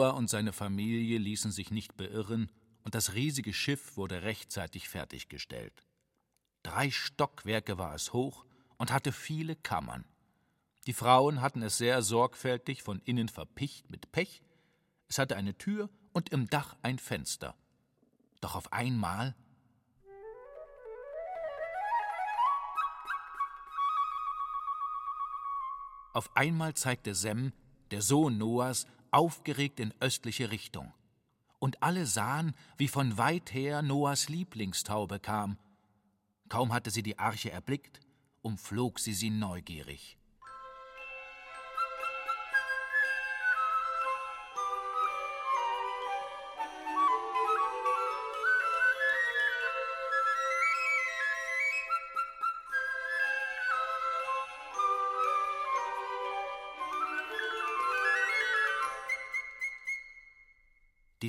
Noah 0.00 0.14
und 0.14 0.30
seine 0.30 0.54
Familie 0.54 1.18
ließen 1.18 1.52
sich 1.52 1.70
nicht 1.70 1.94
beirren, 1.98 2.50
und 2.84 2.94
das 2.94 3.12
riesige 3.12 3.52
Schiff 3.52 3.98
wurde 3.98 4.22
rechtzeitig 4.22 4.88
fertiggestellt. 4.88 5.84
Drei 6.62 6.90
Stockwerke 6.90 7.76
war 7.76 7.94
es 7.94 8.14
hoch 8.14 8.46
und 8.78 8.92
hatte 8.92 9.12
viele 9.12 9.56
Kammern. 9.56 10.06
Die 10.86 10.94
Frauen 10.94 11.42
hatten 11.42 11.60
es 11.60 11.76
sehr 11.76 12.00
sorgfältig 12.00 12.82
von 12.82 13.00
innen 13.00 13.28
verpicht 13.28 13.90
mit 13.90 14.10
Pech. 14.10 14.42
Es 15.06 15.18
hatte 15.18 15.36
eine 15.36 15.58
Tür 15.58 15.90
und 16.14 16.30
im 16.30 16.48
Dach 16.48 16.78
ein 16.80 16.98
Fenster. 16.98 17.54
Doch 18.40 18.54
auf 18.54 18.72
einmal 18.72 19.34
Auf 26.14 26.34
einmal 26.34 26.72
zeigte 26.74 27.14
Sem, 27.14 27.52
der 27.90 28.02
Sohn 28.02 28.36
Noahs, 28.36 28.86
aufgeregt 29.10 29.80
in 29.80 29.94
östliche 30.00 30.50
Richtung. 30.50 30.92
Und 31.58 31.82
alle 31.82 32.06
sahen, 32.06 32.54
wie 32.76 32.88
von 32.88 33.18
weit 33.18 33.52
her 33.52 33.82
Noahs 33.82 34.28
Lieblingstaube 34.28 35.20
kam. 35.20 35.58
Kaum 36.48 36.72
hatte 36.72 36.90
sie 36.90 37.02
die 37.02 37.18
Arche 37.18 37.50
erblickt, 37.50 38.00
umflog 38.42 38.98
sie 38.98 39.12
sie 39.12 39.30
neugierig. 39.30 40.19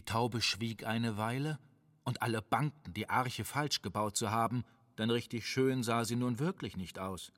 Die 0.01 0.05
Taube 0.05 0.41
schwieg 0.41 0.83
eine 0.87 1.17
Weile, 1.17 1.59
und 2.03 2.23
alle 2.23 2.41
bangten, 2.41 2.91
die 2.91 3.11
Arche 3.11 3.45
falsch 3.45 3.83
gebaut 3.83 4.17
zu 4.17 4.31
haben, 4.31 4.63
denn 4.97 5.11
richtig 5.11 5.47
schön 5.47 5.83
sah 5.83 6.05
sie 6.05 6.15
nun 6.15 6.39
wirklich 6.39 6.75
nicht 6.75 6.97
aus. 6.97 7.31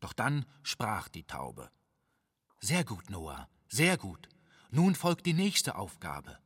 Doch 0.00 0.14
dann 0.14 0.46
sprach 0.62 1.08
die 1.08 1.24
Taube. 1.24 1.70
Sehr 2.58 2.84
gut, 2.84 3.10
Noah, 3.10 3.50
sehr 3.68 3.98
gut. 3.98 4.30
Nun 4.70 4.94
folgt 4.94 5.26
die 5.26 5.34
nächste 5.34 5.76
Aufgabe. 5.76 6.38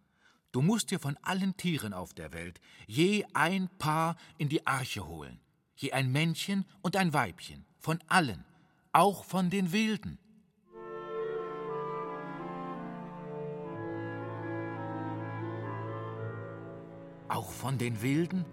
Du 0.50 0.61
musst 0.61 0.90
dir 0.90 0.98
von 0.98 1.16
allen 1.22 1.56
Tieren 1.56 1.92
auf 1.92 2.14
der 2.14 2.33
Welt 2.33 2.61
je 2.88 3.24
ein 3.33 3.68
Paar 3.78 4.16
in 4.38 4.48
die 4.48 4.66
Arche 4.66 5.06
holen, 5.06 5.38
je 5.76 5.92
ein 5.92 6.11
Männchen 6.11 6.64
und 6.83 6.96
ein 6.96 7.12
Weibchen, 7.12 7.64
von 7.78 8.02
allen, 8.09 8.44
auch 8.90 9.24
von 9.24 9.50
den 9.50 9.70
Wilden. 9.70 10.18
Auch 17.40 17.53
von 17.53 17.79
den 17.79 18.03
Wilden? 18.03 18.44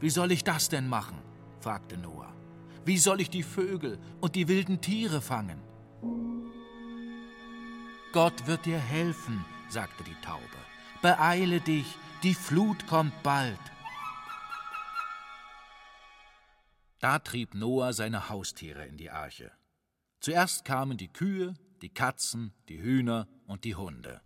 Wie 0.00 0.10
soll 0.10 0.32
ich 0.32 0.42
das 0.42 0.68
denn 0.68 0.88
machen? 0.88 1.22
fragte 1.60 1.96
Noah. 1.96 2.34
Wie 2.84 2.98
soll 2.98 3.20
ich 3.20 3.30
die 3.30 3.44
Vögel 3.44 3.96
und 4.20 4.34
die 4.34 4.48
wilden 4.48 4.80
Tiere 4.80 5.20
fangen? 5.20 5.60
Gott 8.12 8.48
wird 8.48 8.66
dir 8.66 8.80
helfen, 8.80 9.44
sagte 9.68 10.02
die 10.02 10.16
Taube. 10.20 10.42
Beeile 11.00 11.60
dich, 11.60 11.86
die 12.24 12.34
Flut 12.34 12.88
kommt 12.88 13.22
bald. 13.22 13.60
Da 16.98 17.20
trieb 17.20 17.54
Noah 17.54 17.92
seine 17.92 18.28
Haustiere 18.30 18.84
in 18.84 18.96
die 18.96 19.10
Arche. 19.10 19.52
Zuerst 20.18 20.64
kamen 20.64 20.98
die 20.98 21.12
Kühe, 21.12 21.54
die 21.82 21.90
Katzen, 21.90 22.52
die 22.68 22.82
Hühner 22.82 23.28
und 23.46 23.62
die 23.62 23.76
Hunde. 23.76 24.20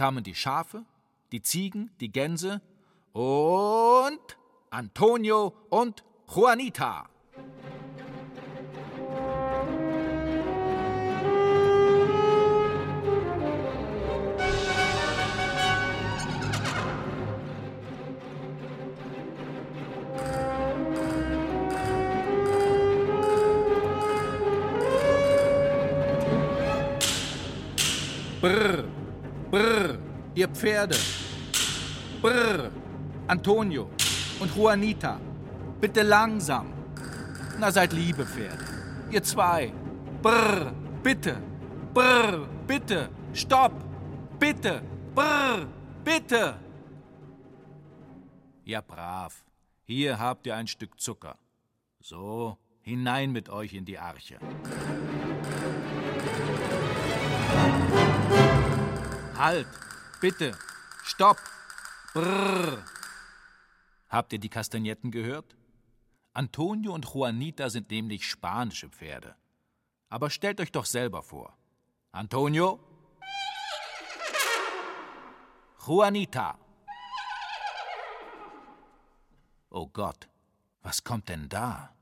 kamen 0.00 0.24
die 0.24 0.34
Schafe, 0.34 0.86
die 1.30 1.42
Ziegen, 1.42 1.90
die 2.00 2.10
Gänse 2.10 2.62
und 3.12 4.18
Antonio 4.70 5.52
und 5.68 6.04
Juanita. 6.26 7.06
Brrr 28.40 28.89
ihr 30.40 30.48
Pferde. 30.48 30.96
Brr, 32.22 32.70
Antonio 33.26 33.90
und 34.40 34.56
Juanita, 34.56 35.20
bitte 35.80 36.02
langsam. 36.02 36.72
Na, 37.58 37.70
seid 37.70 37.92
liebe 37.92 38.24
Pferde. 38.24 38.64
Ihr 39.10 39.22
zwei. 39.22 39.72
Brr, 40.22 40.72
bitte. 41.02 41.36
Brr, 41.92 42.48
bitte. 42.66 43.10
Stopp. 43.34 43.72
Bitte. 44.38 44.82
Brr, 45.14 45.66
bitte. 46.04 46.54
Ja, 48.64 48.80
brav. 48.80 49.44
Hier 49.84 50.18
habt 50.18 50.46
ihr 50.46 50.56
ein 50.56 50.68
Stück 50.68 50.98
Zucker. 50.98 51.36
So, 52.00 52.56
hinein 52.80 53.32
mit 53.32 53.50
euch 53.50 53.74
in 53.74 53.84
die 53.84 53.98
Arche. 53.98 54.38
Halt! 59.36 59.89
Bitte! 60.20 60.56
Stopp! 61.02 61.38
Brrr! 62.12 62.84
Habt 64.10 64.32
ihr 64.32 64.38
die 64.38 64.50
Kastagnetten 64.50 65.10
gehört? 65.10 65.56
Antonio 66.34 66.92
und 66.92 67.06
Juanita 67.06 67.70
sind 67.70 67.90
nämlich 67.90 68.28
spanische 68.28 68.88
Pferde. 68.90 69.34
Aber 70.08 70.28
stellt 70.28 70.60
euch 70.60 70.72
doch 70.72 70.84
selber 70.84 71.22
vor. 71.22 71.56
Antonio? 72.12 72.80
Juanita! 75.86 76.58
Oh 79.70 79.86
Gott, 79.86 80.28
was 80.82 81.02
kommt 81.02 81.28
denn 81.28 81.48
da? 81.48 81.94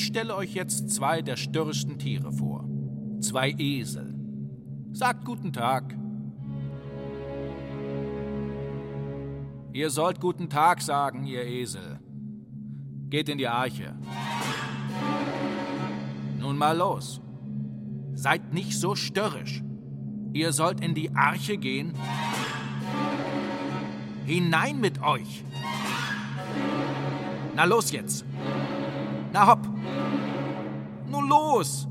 Ich 0.00 0.06
stelle 0.06 0.34
euch 0.34 0.54
jetzt 0.54 0.88
zwei 0.88 1.20
der 1.20 1.36
störrigsten 1.36 1.98
Tiere 1.98 2.32
vor. 2.32 2.64
Zwei 3.20 3.54
Esel. 3.58 4.14
Sagt 4.92 5.26
guten 5.26 5.52
Tag. 5.52 5.94
Ihr 9.74 9.90
sollt 9.90 10.18
guten 10.18 10.48
Tag 10.48 10.80
sagen, 10.80 11.26
ihr 11.26 11.44
Esel. 11.44 12.00
Geht 13.10 13.28
in 13.28 13.36
die 13.36 13.46
Arche. 13.46 13.94
Nun 16.38 16.56
mal 16.56 16.78
los. 16.78 17.20
Seid 18.14 18.54
nicht 18.54 18.72
so 18.72 18.94
störrisch. 18.94 19.62
Ihr 20.32 20.54
sollt 20.54 20.80
in 20.82 20.94
die 20.94 21.14
Arche 21.14 21.58
gehen. 21.58 21.92
Hinein 24.24 24.80
mit 24.80 25.02
euch. 25.02 25.44
Na 27.54 27.64
los 27.64 27.92
jetzt. 27.92 28.24
Na 29.34 29.46
hopp. 29.46 29.69
Nun 31.10 31.28
los. 31.28 31.88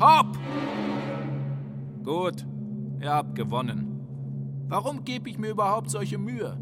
Hopp. 0.00 0.38
Gut, 2.04 2.46
ihr 3.00 3.12
habt 3.12 3.34
gewonnen. 3.34 3.90
Warum 4.68 5.04
gebe 5.04 5.28
ich 5.28 5.38
mir 5.38 5.50
überhaupt 5.50 5.90
solche 5.90 6.18
Mühe? 6.18 6.56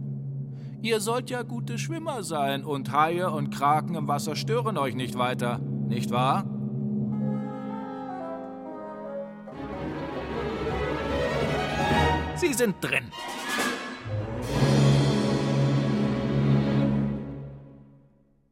Ihr 0.81 1.01
sollt 1.01 1.31
ja 1.31 1.43
gute 1.43 1.79
Schwimmer 1.79 2.23
sein 2.23 2.65
und 2.65 2.93
Haie 2.93 3.31
und 3.31 3.51
Kraken 3.51 3.95
im 3.95 4.09
Wasser 4.09 4.37
stören 4.37 4.77
euch 4.77 4.95
nicht 4.95 5.17
weiter, 5.17 5.59
nicht 5.59 6.11
wahr? 6.11 6.45
Sie 12.37 12.53
sind 12.53 12.77
drin. 12.81 13.05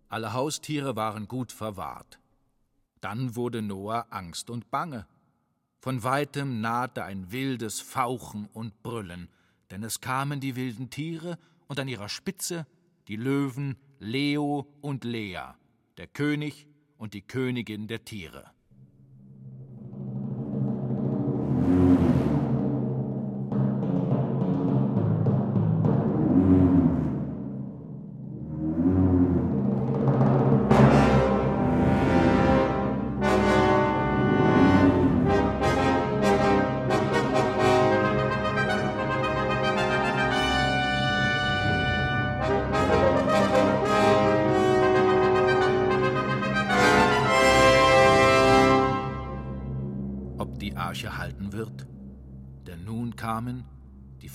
Alle 0.09 0.33
Haustiere 0.33 0.95
waren 0.95 1.27
gut 1.27 1.51
verwahrt. 1.53 2.21
Dann 3.01 3.37
wurde 3.37 3.63
Noah 3.63 4.07
Angst 4.11 4.51
und 4.51 4.71
Bange. 4.71 5.07
Von 5.79 6.03
weitem 6.03 6.61
nahte 6.61 7.05
ein 7.05 7.33
wildes 7.33 7.81
Fauchen 7.81 8.49
und 8.53 8.83
Brüllen, 8.83 9.29
denn 9.71 9.83
es 9.83 10.01
kamen 10.01 10.41
die 10.41 10.57
wilden 10.57 10.91
Tiere 10.91 11.39
und 11.69 11.81
an 11.81 11.89
ihrer 11.89 12.09
Spitze 12.09 12.67
die 13.09 13.17
Löwen 13.17 13.77
Leo 13.99 14.67
und 14.83 15.05
Lea, 15.05 15.55
der 15.97 16.07
König 16.07 16.67
und 16.99 17.15
die 17.15 17.23
Königin 17.23 17.89
der 17.89 18.05
Tiere. 18.05 18.51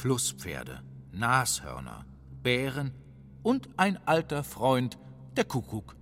Flusspferde, 0.06 0.84
Nashörner, 1.14 2.06
Bären 2.44 2.94
und 3.42 3.70
ein 3.76 3.98
alter 4.06 4.44
Freund, 4.44 5.00
der 5.36 5.46
Kuckuck. 5.46 5.96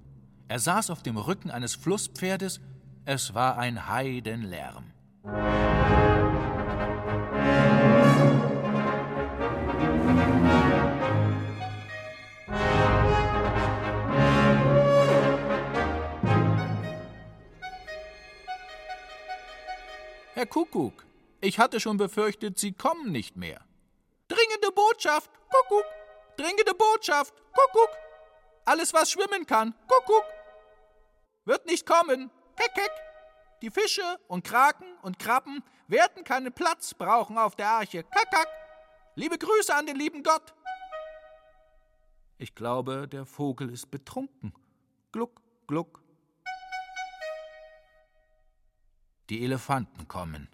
Er 0.49 0.59
saß 0.59 0.89
auf 0.89 1.03
dem 1.03 1.15
Rücken 1.15 1.49
eines 1.49 1.75
Flusspferdes, 1.75 2.59
es 3.05 3.33
war 3.33 3.57
ein 3.57 3.87
Heidenlärm. 3.87 4.91
Herr 20.33 20.45
Kuckuck, 20.45 21.05
ich 21.39 21.57
hatte 21.57 21.79
schon 21.79 21.95
befürchtet, 21.95 22.59
Sie 22.59 22.73
kommen 22.73 23.13
nicht 23.13 23.37
mehr. 23.37 23.61
Dringende 24.53 24.71
Botschaft, 24.75 25.31
Kuckuck, 25.49 25.85
dringende 26.37 26.75
Botschaft, 26.75 27.33
Kuckuck. 27.53 27.89
Alles, 28.65 28.93
was 28.93 29.09
schwimmen 29.09 29.47
kann, 29.47 29.73
Kuckuck. 29.87 30.25
Wird 31.45 31.65
nicht 31.65 31.87
kommen, 31.87 32.29
keck, 32.55 32.71
keck. 32.75 32.91
Die 33.63 33.71
Fische 33.71 34.03
und 34.27 34.43
Kraken 34.43 34.85
und 35.01 35.17
Krabben 35.17 35.63
werden 35.87 36.23
keinen 36.23 36.53
Platz 36.53 36.93
brauchen 36.93 37.39
auf 37.39 37.55
der 37.55 37.67
Arche, 37.67 38.03
kack, 38.03 38.29
kack. 38.29 38.47
Liebe 39.15 39.39
Grüße 39.39 39.73
an 39.73 39.87
den 39.87 39.95
lieben 39.95 40.21
Gott. 40.21 40.53
Ich 42.37 42.53
glaube, 42.53 43.07
der 43.07 43.25
Vogel 43.25 43.71
ist 43.71 43.89
betrunken. 43.89 44.53
Gluck, 45.11 45.41
gluck. 45.65 46.03
Die 49.31 49.43
Elefanten 49.43 50.07
kommen. 50.07 50.47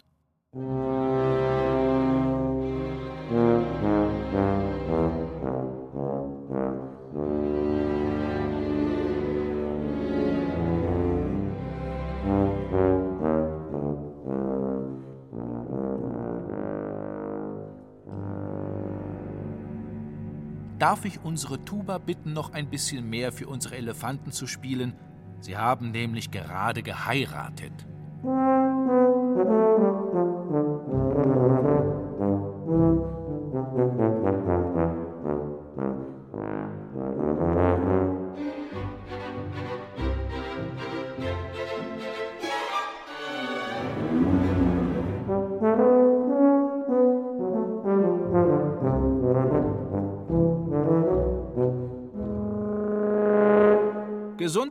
Darf 20.80 21.04
ich 21.04 21.20
unsere 21.22 21.62
Tuba 21.62 21.98
bitten, 21.98 22.32
noch 22.32 22.54
ein 22.54 22.70
bisschen 22.70 23.08
mehr 23.10 23.32
für 23.32 23.46
unsere 23.46 23.76
Elefanten 23.76 24.32
zu 24.32 24.46
spielen? 24.46 24.94
Sie 25.40 25.58
haben 25.58 25.90
nämlich 25.90 26.30
gerade 26.30 26.82
geheiratet. 26.82 27.72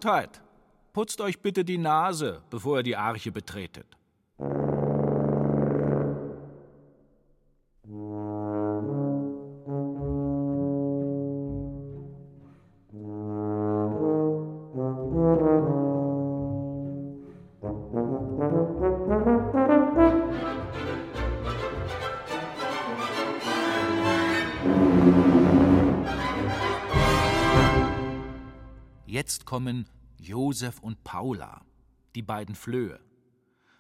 Gesundheit. 0.10 0.42
putzt 0.92 1.22
euch 1.22 1.40
bitte 1.40 1.64
die 1.64 1.78
Nase, 1.78 2.42
bevor 2.50 2.78
ihr 2.78 2.84
die 2.84 2.96
Arche 2.96 3.32
betretet. 3.32 3.86
Jetzt 29.06 29.46
kommen 29.46 29.86
Josef 30.20 30.80
und 30.80 31.04
Paula, 31.04 31.66
die 32.16 32.22
beiden 32.22 32.56
Flöhe. 32.56 33.00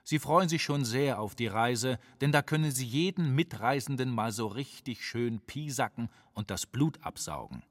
Sie 0.03 0.19
freuen 0.19 0.49
sich 0.49 0.63
schon 0.63 0.85
sehr 0.85 1.19
auf 1.19 1.35
die 1.35 1.47
Reise, 1.47 1.99
denn 2.21 2.31
da 2.31 2.41
können 2.41 2.71
sie 2.71 2.85
jeden 2.85 3.35
Mitreisenden 3.35 4.09
mal 4.09 4.31
so 4.31 4.47
richtig 4.47 5.05
schön 5.05 5.39
piesacken 5.41 6.09
und 6.33 6.49
das 6.49 6.65
Blut 6.65 7.03
absaugen. 7.03 7.63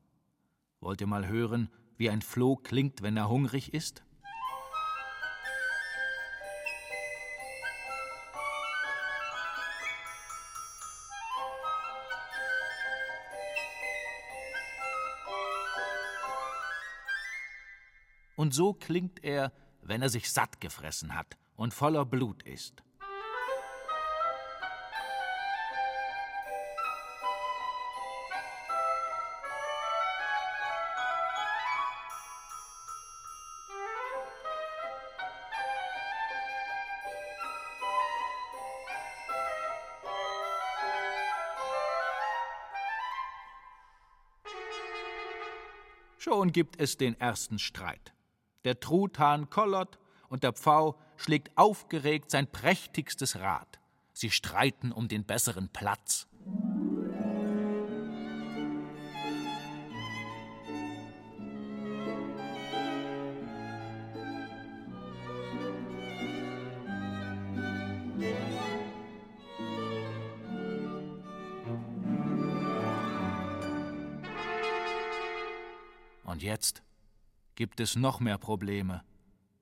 Wollt 0.81 1.01
ihr 1.01 1.09
mal 1.09 1.27
hören, 1.27 1.69
wie 1.97 2.11
ein 2.11 2.23
Floh 2.23 2.55
klingt, 2.55 3.03
wenn 3.03 3.17
er 3.17 3.29
hungrig 3.29 3.75
ist? 3.75 4.05
Und 18.39 18.55
so 18.55 18.73
klingt 18.73 19.25
er, 19.25 19.51
wenn 19.83 20.01
er 20.01 20.11
sich 20.11 20.31
satt 20.31 20.61
gefressen 20.61 21.17
hat 21.17 21.37
und 21.57 21.75
voller 21.75 22.05
Blut 22.05 22.45
ist. 22.45 22.85
Schon 46.19 46.53
gibt 46.53 46.81
es 46.81 46.97
den 46.97 47.19
ersten 47.19 47.59
Streit. 47.59 48.13
Der 48.65 48.81
Truthahn 48.81 49.51
kollert 49.51 49.99
und 50.29 50.45
der 50.45 50.53
Pfau 50.53 50.99
schlägt 51.17 51.57
aufgeregt 51.57 52.31
sein 52.31 52.47
prächtigstes 52.47 53.41
Rad. 53.41 53.81
Sie 54.13 54.31
streiten 54.31 54.93
um 54.93 55.09
den 55.09 55.25
besseren 55.25 55.69
Platz. 55.69 56.28
Gibt 77.59 77.81
es 77.81 77.97
noch 77.97 78.21
mehr 78.21 78.39
Probleme. 78.39 79.03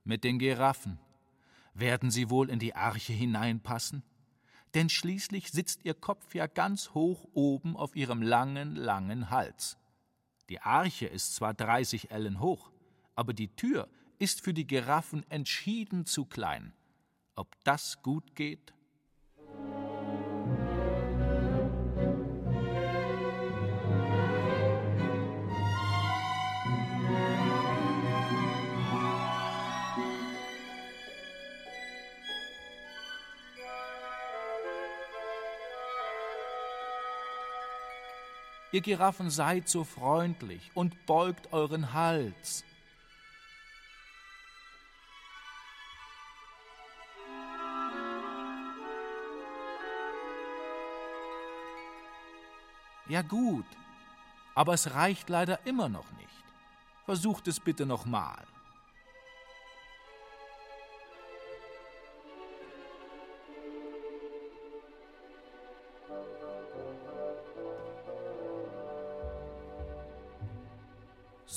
Mit 0.05 0.23
den 0.23 0.39
Giraffen. 0.39 0.99
Werden 1.73 2.11
sie 2.11 2.29
wohl 2.29 2.51
in 2.51 2.59
die 2.59 2.75
Arche 2.75 3.15
hineinpassen? 3.15 4.03
Denn 4.75 4.91
schließlich 4.91 5.51
sitzt 5.51 5.83
ihr 5.87 5.95
Kopf 5.95 6.35
ja 6.35 6.47
ganz 6.47 6.91
hoch 6.93 7.27
oben 7.33 7.75
auf 7.75 7.97
ihrem 7.97 8.21
langen, 8.21 8.77
langen 8.77 9.31
Hals. 9.31 9.79
Die 10.51 10.61
Arche 10.61 11.07
ist 11.07 11.37
zwar 11.37 11.55
30 11.55 12.11
Ellen 12.11 12.39
hoch, 12.41 12.71
aber 13.15 13.33
die 13.33 13.49
Tür 13.57 13.89
ist 14.19 14.45
für 14.45 14.53
die 14.53 14.67
Giraffen 14.67 15.25
entschieden 15.31 16.05
zu 16.05 16.27
klein. 16.27 16.75
Ob 17.35 17.49
das 17.65 18.03
gut 18.03 18.37
geht? 18.37 18.75
Ihr 38.77 38.83
Giraffen 38.83 39.31
seid 39.31 39.71
so 39.71 39.85
freundlich 39.85 40.71
und 40.75 41.07
beugt 41.07 41.51
euren 41.55 41.95
Hals. 41.95 42.63
Ja 53.09 53.23
gut, 53.23 53.65
aber 54.55 54.75
es 54.75 54.93
reicht 54.93 55.31
leider 55.31 55.65
immer 55.65 55.89
noch 55.89 56.13
nicht. 56.13 56.29
Versucht 57.07 57.49
es 57.49 57.59
bitte 57.59 57.87
nochmal. 57.87 58.45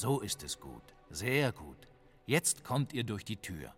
So 0.02 0.22
ist 0.22 0.44
es 0.44 0.62
gut, 0.62 0.94
sehr 1.10 1.52
gut. 1.52 1.90
Jetzt 2.26 2.64
kommt 2.64 2.94
ihr 2.94 3.04
durch 3.04 3.26
die 3.26 3.36
Tür. 3.36 3.74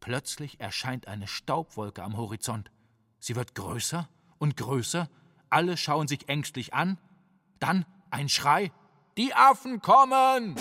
Plötzlich 0.00 0.60
erscheint 0.60 1.08
eine 1.08 1.26
Staubwolke 1.26 2.02
am 2.02 2.16
Horizont. 2.16 2.70
Sie 3.18 3.36
wird 3.36 3.54
größer 3.54 4.08
und 4.38 4.56
größer, 4.56 5.10
alle 5.50 5.76
schauen 5.76 6.08
sich 6.08 6.30
ängstlich 6.30 6.72
an, 6.72 6.96
dann 7.60 7.84
ein 8.16 8.30
Schrei. 8.30 8.72
Die 9.18 9.34
Affen 9.34 9.80
kommen! 9.82 10.56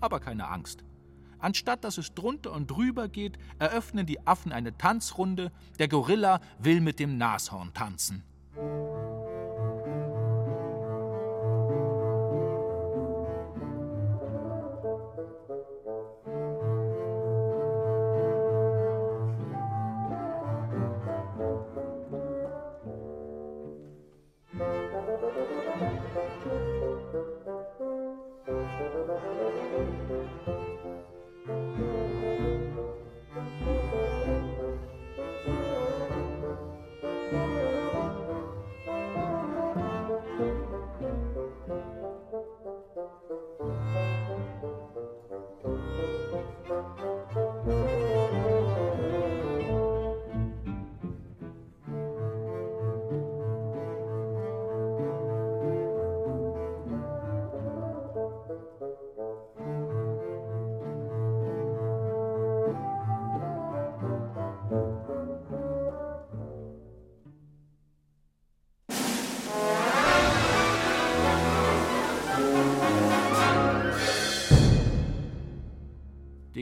Aber 0.00 0.20
keine 0.20 0.46
Angst. 0.46 0.84
Anstatt 1.40 1.82
dass 1.82 1.98
es 1.98 2.14
drunter 2.14 2.52
und 2.52 2.70
drüber 2.70 3.08
geht, 3.08 3.38
eröffnen 3.58 4.06
die 4.06 4.24
Affen 4.24 4.52
eine 4.52 4.78
Tanzrunde. 4.78 5.50
Der 5.80 5.88
Gorilla 5.88 6.40
will 6.60 6.80
mit 6.80 7.00
dem 7.00 7.18
Nashorn 7.18 7.74
tanzen. 7.74 8.22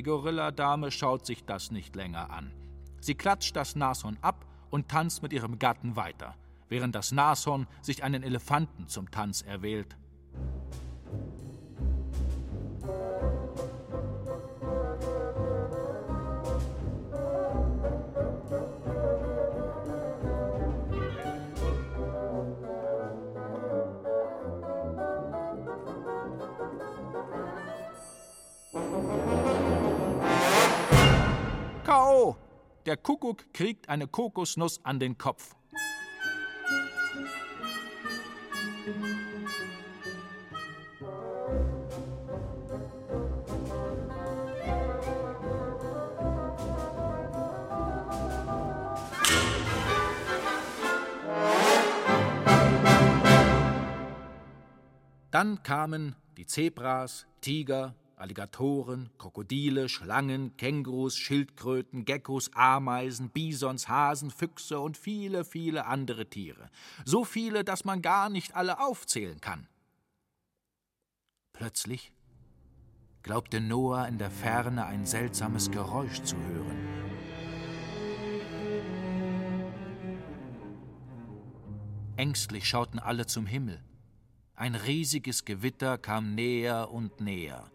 Gorilladame 0.05 0.91
schaut 0.91 1.27
sich 1.27 1.45
das 1.45 1.71
nicht 1.71 1.97
länger 1.97 2.31
an. 2.31 2.53
Sie 3.01 3.15
klatscht 3.15 3.57
das 3.57 3.75
Nashorn 3.75 4.19
ab 4.23 4.47
und 4.71 4.89
tanzt 4.89 5.23
mit 5.23 5.33
ihrem 5.33 5.59
Gatten 5.59 5.97
weiter, 5.97 6.37
während 6.69 6.95
das 6.95 7.11
Nashorn 7.11 7.67
sich 7.83 8.05
einen 8.05 8.23
Elefanten 8.23 8.87
zum 8.87 9.11
Tanz 9.11 9.43
erwählt. 9.43 9.97
Der 32.87 32.99
Kuckuck 32.99 33.55
kriegt 33.55 33.89
eine 33.89 34.07
Kokosnuss 34.07 34.85
an 34.85 35.01
den 35.01 35.17
Kopf. 35.17 35.57
Dann 55.31 55.63
kamen 55.63 56.15
die 56.37 56.47
Zebras, 56.47 57.27
Tiger, 57.41 57.95
Alligatoren, 58.17 59.11
Krokodile, 59.19 59.89
Schlangen, 59.89 60.57
Kängurus, 60.57 61.17
Schildkröten, 61.17 62.05
Geckos, 62.05 62.51
Ameisen, 62.55 63.31
Bisons, 63.31 63.89
Hasen, 63.89 64.31
Füchse 64.31 64.79
und 64.81 64.97
viele, 64.97 65.45
viele 65.45 65.87
andere 65.87 66.27
Tiere. 66.27 66.71
So 67.05 67.25
viele, 67.25 67.65
dass 67.65 67.85
man 67.85 68.03
gar 68.03 68.29
nicht 68.29 68.55
alle 68.55 68.81
aufzählen 68.81 69.41
kann. 69.41 69.67
Plötzlich 71.53 72.13
glaubte 73.23 73.61
Noah 73.61 74.07
in 74.07 74.19
der 74.19 74.31
Ferne 74.31 74.87
ein 74.87 75.07
seltsames 75.07 75.71
Geräusch 75.71 76.23
zu 76.23 76.37
hören. 76.37 76.95
Ängstlich 82.17 82.69
schauten 82.69 83.01
alle 83.01 83.27
zum 83.27 83.47
Himmel. 83.47 83.83
Ein 84.55 84.77
riesiges 84.77 85.45
Gewitter 85.45 85.99
kam 85.99 86.35
näher 86.37 86.93
und 86.93 87.21
näher. 87.21 87.73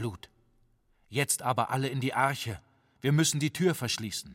Flut. 0.00 0.30
Jetzt 1.10 1.42
aber 1.42 1.68
alle 1.68 1.88
in 1.88 2.00
die 2.00 2.14
Arche. 2.14 2.58
Wir 3.02 3.12
müssen 3.12 3.38
die 3.38 3.52
Tür 3.52 3.74
verschließen. 3.74 4.34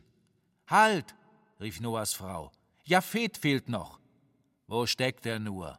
Halt! 0.68 1.16
rief 1.58 1.80
Noahs 1.80 2.14
Frau. 2.14 2.52
Japhet 2.84 3.36
fehlt 3.36 3.68
noch. 3.68 3.98
Wo 4.68 4.86
steckt 4.86 5.26
er 5.26 5.40
nur? 5.40 5.76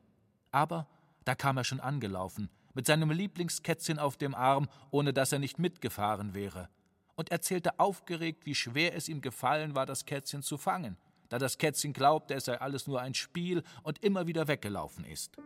Aber 0.51 0.87
da 1.23 1.35
kam 1.35 1.55
er 1.55 1.63
schon 1.63 1.79
angelaufen, 1.79 2.49
mit 2.73 2.85
seinem 2.85 3.11
Lieblingskätzchen 3.11 3.97
auf 3.97 4.17
dem 4.17 4.35
Arm, 4.35 4.67
ohne 4.91 5.13
dass 5.13 5.31
er 5.31 5.39
nicht 5.39 5.57
mitgefahren 5.57 6.33
wäre, 6.33 6.67
und 7.15 7.31
erzählte 7.31 7.79
aufgeregt, 7.79 8.45
wie 8.45 8.55
schwer 8.55 8.93
es 8.93 9.07
ihm 9.07 9.21
gefallen 9.21 9.73
war, 9.73 9.85
das 9.85 10.05
Kätzchen 10.05 10.43
zu 10.43 10.57
fangen, 10.57 10.97
da 11.29 11.39
das 11.39 11.57
Kätzchen 11.57 11.93
glaubte, 11.93 12.33
es 12.33 12.43
sei 12.43 12.59
alles 12.59 12.87
nur 12.87 12.99
ein 12.99 13.13
Spiel 13.13 13.63
und 13.83 14.03
immer 14.03 14.27
wieder 14.27 14.49
weggelaufen 14.49 15.05
ist. 15.05 15.37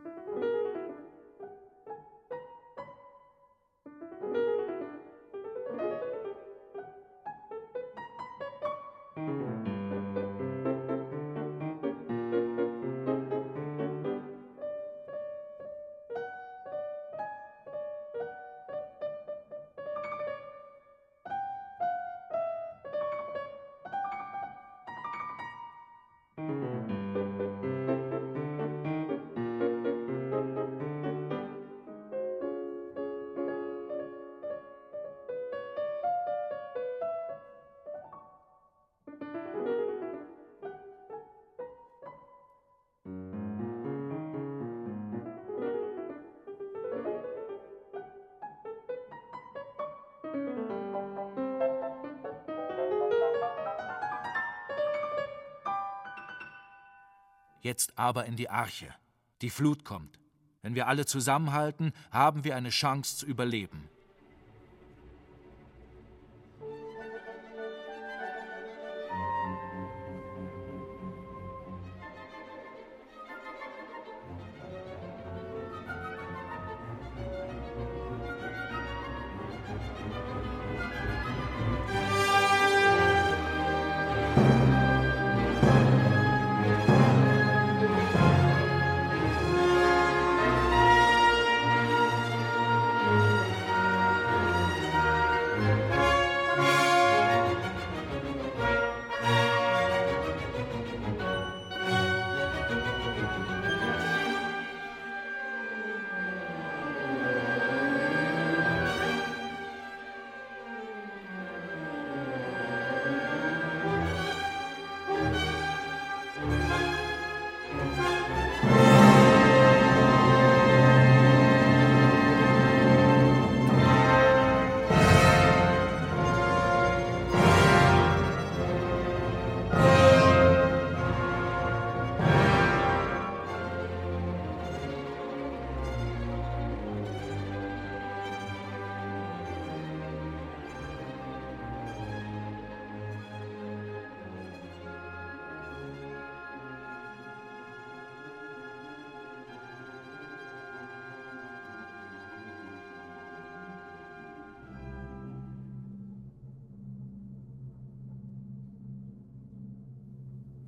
Jetzt 57.62 57.98
aber 57.98 58.26
in 58.26 58.36
die 58.36 58.50
Arche. 58.50 58.94
Die 59.42 59.52
Flut 59.52 59.86
kommt. 59.86 60.20
Wenn 60.64 60.76
wir 60.76 60.88
alle 60.88 61.06
zusammenhalten, 61.06 61.94
haben 62.12 62.44
wir 62.44 62.56
eine 62.56 62.70
Chance 62.70 63.18
zu 63.18 63.26
überleben. 63.26 63.90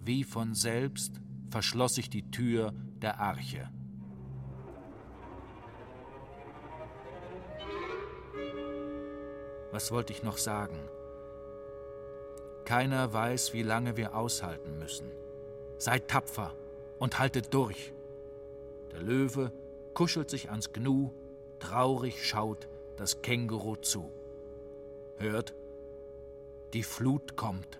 Wie 0.06 0.26
von 0.26 0.54
selbst 0.54 1.22
verschloss 1.50 1.94
sich 1.94 2.10
die 2.10 2.30
Tür 2.30 2.74
der 3.02 3.22
Arche. 3.22 3.70
Was 9.72 9.92
wollte 9.92 10.12
ich 10.12 10.22
noch 10.22 10.38
sagen? 10.38 10.78
Keiner 12.66 13.14
weiß, 13.14 13.54
wie 13.54 13.64
lange 13.64 13.96
wir 13.96 14.14
aushalten 14.16 14.78
müssen. 14.78 15.10
Seid 15.78 16.10
tapfer 16.10 16.54
und 17.00 17.18
haltet 17.18 17.54
durch. 17.54 17.94
Der 18.92 19.02
Löwe 19.02 19.54
kuschelt 19.94 20.30
sich 20.30 20.50
ans 20.50 20.74
Gnu, 20.74 21.12
traurig 21.60 22.28
schaut 22.28 22.68
das 22.98 23.22
Känguru 23.22 23.78
zu. 23.78 24.12
Hört, 25.18 25.56
die 26.74 26.84
Flut 26.84 27.38
kommt. 27.38 27.80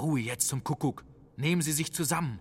Ruhe 0.00 0.20
jetzt 0.20 0.48
zum 0.48 0.64
Kuckuck. 0.64 1.04
Nehmen 1.36 1.62
Sie 1.62 1.72
sich 1.72 1.92
zusammen. 1.92 2.38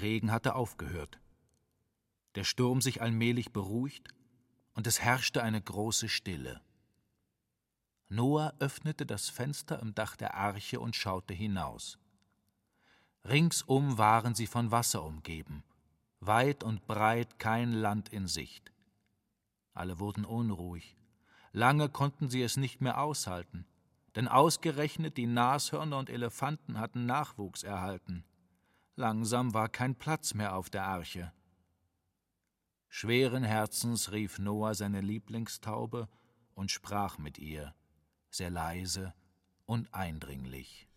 Der 0.00 0.06
Regen 0.06 0.32
hatte 0.32 0.54
aufgehört, 0.54 1.20
der 2.34 2.44
Sturm 2.44 2.80
sich 2.80 3.02
allmählich 3.02 3.52
beruhigt, 3.52 4.08
und 4.72 4.86
es 4.86 5.02
herrschte 5.02 5.42
eine 5.42 5.60
große 5.60 6.08
Stille. 6.08 6.62
Noah 8.08 8.54
öffnete 8.60 9.04
das 9.04 9.28
Fenster 9.28 9.78
im 9.78 9.94
Dach 9.94 10.16
der 10.16 10.36
Arche 10.36 10.80
und 10.80 10.96
schaute 10.96 11.34
hinaus. 11.34 11.98
Ringsum 13.28 13.98
waren 13.98 14.34
sie 14.34 14.46
von 14.46 14.70
Wasser 14.70 15.02
umgeben, 15.02 15.64
weit 16.20 16.64
und 16.64 16.86
breit 16.86 17.38
kein 17.38 17.74
Land 17.74 18.08
in 18.08 18.26
Sicht. 18.26 18.72
Alle 19.74 19.98
wurden 19.98 20.24
unruhig. 20.24 20.96
Lange 21.52 21.90
konnten 21.90 22.30
sie 22.30 22.40
es 22.40 22.56
nicht 22.56 22.80
mehr 22.80 23.02
aushalten, 23.02 23.66
denn 24.16 24.28
ausgerechnet 24.28 25.18
die 25.18 25.26
Nashörner 25.26 25.98
und 25.98 26.08
Elefanten 26.08 26.80
hatten 26.80 27.04
Nachwuchs 27.04 27.64
erhalten. 27.64 28.24
Langsam 29.00 29.54
war 29.54 29.70
kein 29.70 29.94
Platz 29.94 30.34
mehr 30.34 30.54
auf 30.54 30.68
der 30.68 30.84
Arche. 30.84 31.32
Schweren 32.90 33.44
Herzens 33.44 34.12
rief 34.12 34.38
Noah 34.38 34.74
seine 34.74 35.00
Lieblingstaube 35.00 36.06
und 36.52 36.70
sprach 36.70 37.16
mit 37.16 37.38
ihr, 37.38 37.74
sehr 38.28 38.50
leise 38.50 39.14
und 39.64 39.94
eindringlich. 39.94 40.89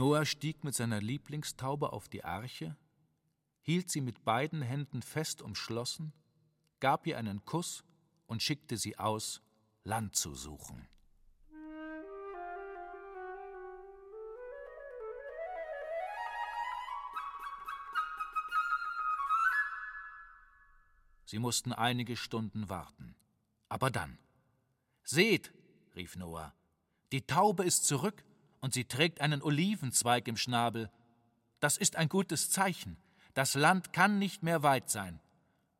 Noah 0.00 0.24
stieg 0.24 0.64
mit 0.64 0.74
seiner 0.74 0.98
Lieblingstaube 0.98 1.92
auf 1.92 2.08
die 2.08 2.24
Arche, 2.24 2.74
hielt 3.60 3.90
sie 3.90 4.00
mit 4.00 4.24
beiden 4.24 4.62
Händen 4.62 5.02
fest 5.02 5.42
umschlossen, 5.42 6.14
gab 6.80 7.06
ihr 7.06 7.18
einen 7.18 7.44
Kuss 7.44 7.84
und 8.26 8.42
schickte 8.42 8.78
sie 8.78 8.98
aus, 8.98 9.42
Land 9.84 10.16
zu 10.16 10.34
suchen. 10.34 10.88
Sie 21.26 21.38
mussten 21.38 21.74
einige 21.74 22.16
Stunden 22.16 22.70
warten. 22.70 23.14
Aber 23.68 23.90
dann. 23.90 24.18
Seht, 25.02 25.52
rief 25.94 26.16
Noah, 26.16 26.54
die 27.12 27.26
Taube 27.26 27.64
ist 27.64 27.84
zurück 27.84 28.24
und 28.60 28.74
sie 28.74 28.84
trägt 28.84 29.20
einen 29.20 29.42
Olivenzweig 29.42 30.28
im 30.28 30.36
Schnabel. 30.36 30.90
Das 31.60 31.76
ist 31.76 31.96
ein 31.96 32.08
gutes 32.08 32.50
Zeichen. 32.50 32.96
Das 33.34 33.54
Land 33.54 33.92
kann 33.92 34.18
nicht 34.18 34.42
mehr 34.42 34.62
weit 34.62 34.90
sein. 34.90 35.20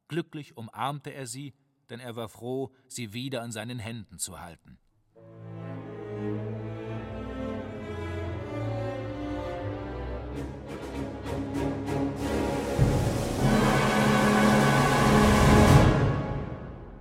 Glücklich 0.09 0.57
umarmte 0.57 1.11
er 1.11 1.27
sie, 1.27 1.55
denn 1.89 2.01
er 2.01 2.17
war 2.17 2.29
froh, 2.29 2.73
sie 2.89 3.13
wieder 3.13 3.43
an 3.43 3.53
seinen 3.53 3.79
Händen 3.79 4.19
zu 4.19 4.41
halten. 4.41 4.79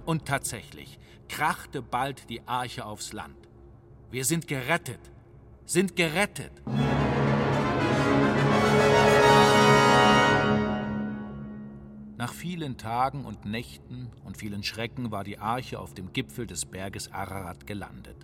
Und 0.06 0.26
tatsächlich 0.26 0.98
krachte 1.28 1.84
bald 1.84 2.32
die 2.32 2.42
Arche 2.48 2.84
aufs 2.84 3.14
Land. 3.14 3.38
Wir 4.10 4.26
sind 4.26 4.48
gerettet, 4.48 5.00
sind 5.70 5.96
gerettet. 5.96 6.52
Nach 12.18 12.34
vielen 12.34 12.78
Tagen 12.78 13.24
und 13.24 13.46
Nächten 13.46 14.10
und 14.26 14.36
vielen 14.36 14.64
Schrecken 14.64 15.12
war 15.12 15.24
die 15.24 15.38
Arche 15.38 15.80
auf 15.80 15.94
dem 15.94 16.12
Gipfel 16.12 16.48
des 16.48 16.66
Berges 16.66 17.12
Ararat 17.12 17.68
gelandet. 17.68 18.18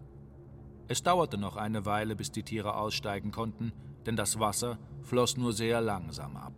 Es 0.88 1.04
dauerte 1.04 1.38
noch 1.38 1.56
eine 1.56 1.86
Weile, 1.86 2.16
bis 2.16 2.32
die 2.32 2.42
Tiere 2.42 2.76
aussteigen 2.76 3.30
konnten, 3.32 3.74
denn 4.08 4.16
das 4.16 4.40
Wasser 4.40 4.80
floss 5.04 5.38
nur 5.38 5.54
sehr 5.54 5.82
langsam 5.82 6.38
ab. 6.38 6.54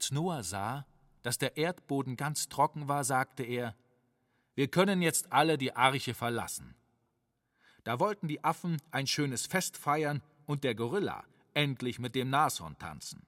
Als 0.00 0.12
Noah 0.12 0.42
sah, 0.42 0.86
dass 1.20 1.36
der 1.36 1.58
Erdboden 1.58 2.16
ganz 2.16 2.48
trocken 2.48 2.88
war, 2.88 3.04
sagte 3.04 3.42
er, 3.42 3.76
wir 4.54 4.68
können 4.68 5.02
jetzt 5.02 5.30
alle 5.30 5.58
die 5.58 5.76
Arche 5.76 6.14
verlassen. 6.14 6.74
Da 7.84 8.00
wollten 8.00 8.26
die 8.26 8.42
Affen 8.42 8.80
ein 8.92 9.06
schönes 9.06 9.44
Fest 9.44 9.76
feiern 9.76 10.22
und 10.46 10.64
der 10.64 10.74
Gorilla 10.74 11.24
endlich 11.52 11.98
mit 11.98 12.14
dem 12.14 12.30
Nashorn 12.30 12.78
tanzen. 12.78 13.26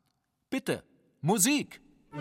Bitte, 0.48 0.82
Musik! 1.20 1.82
So 2.12 2.20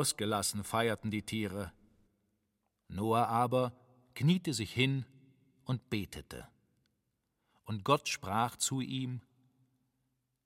ausgelassen 0.00 0.64
feierten 0.64 1.10
die 1.10 1.22
Tiere. 1.22 1.72
Noah 2.88 3.26
aber 3.26 3.72
kniete 4.14 4.54
sich 4.54 4.72
hin 4.72 5.04
und 5.64 5.90
betete. 5.90 6.48
Und 7.64 7.84
Gott 7.84 8.08
sprach 8.08 8.56
zu 8.56 8.80
ihm, 8.80 9.20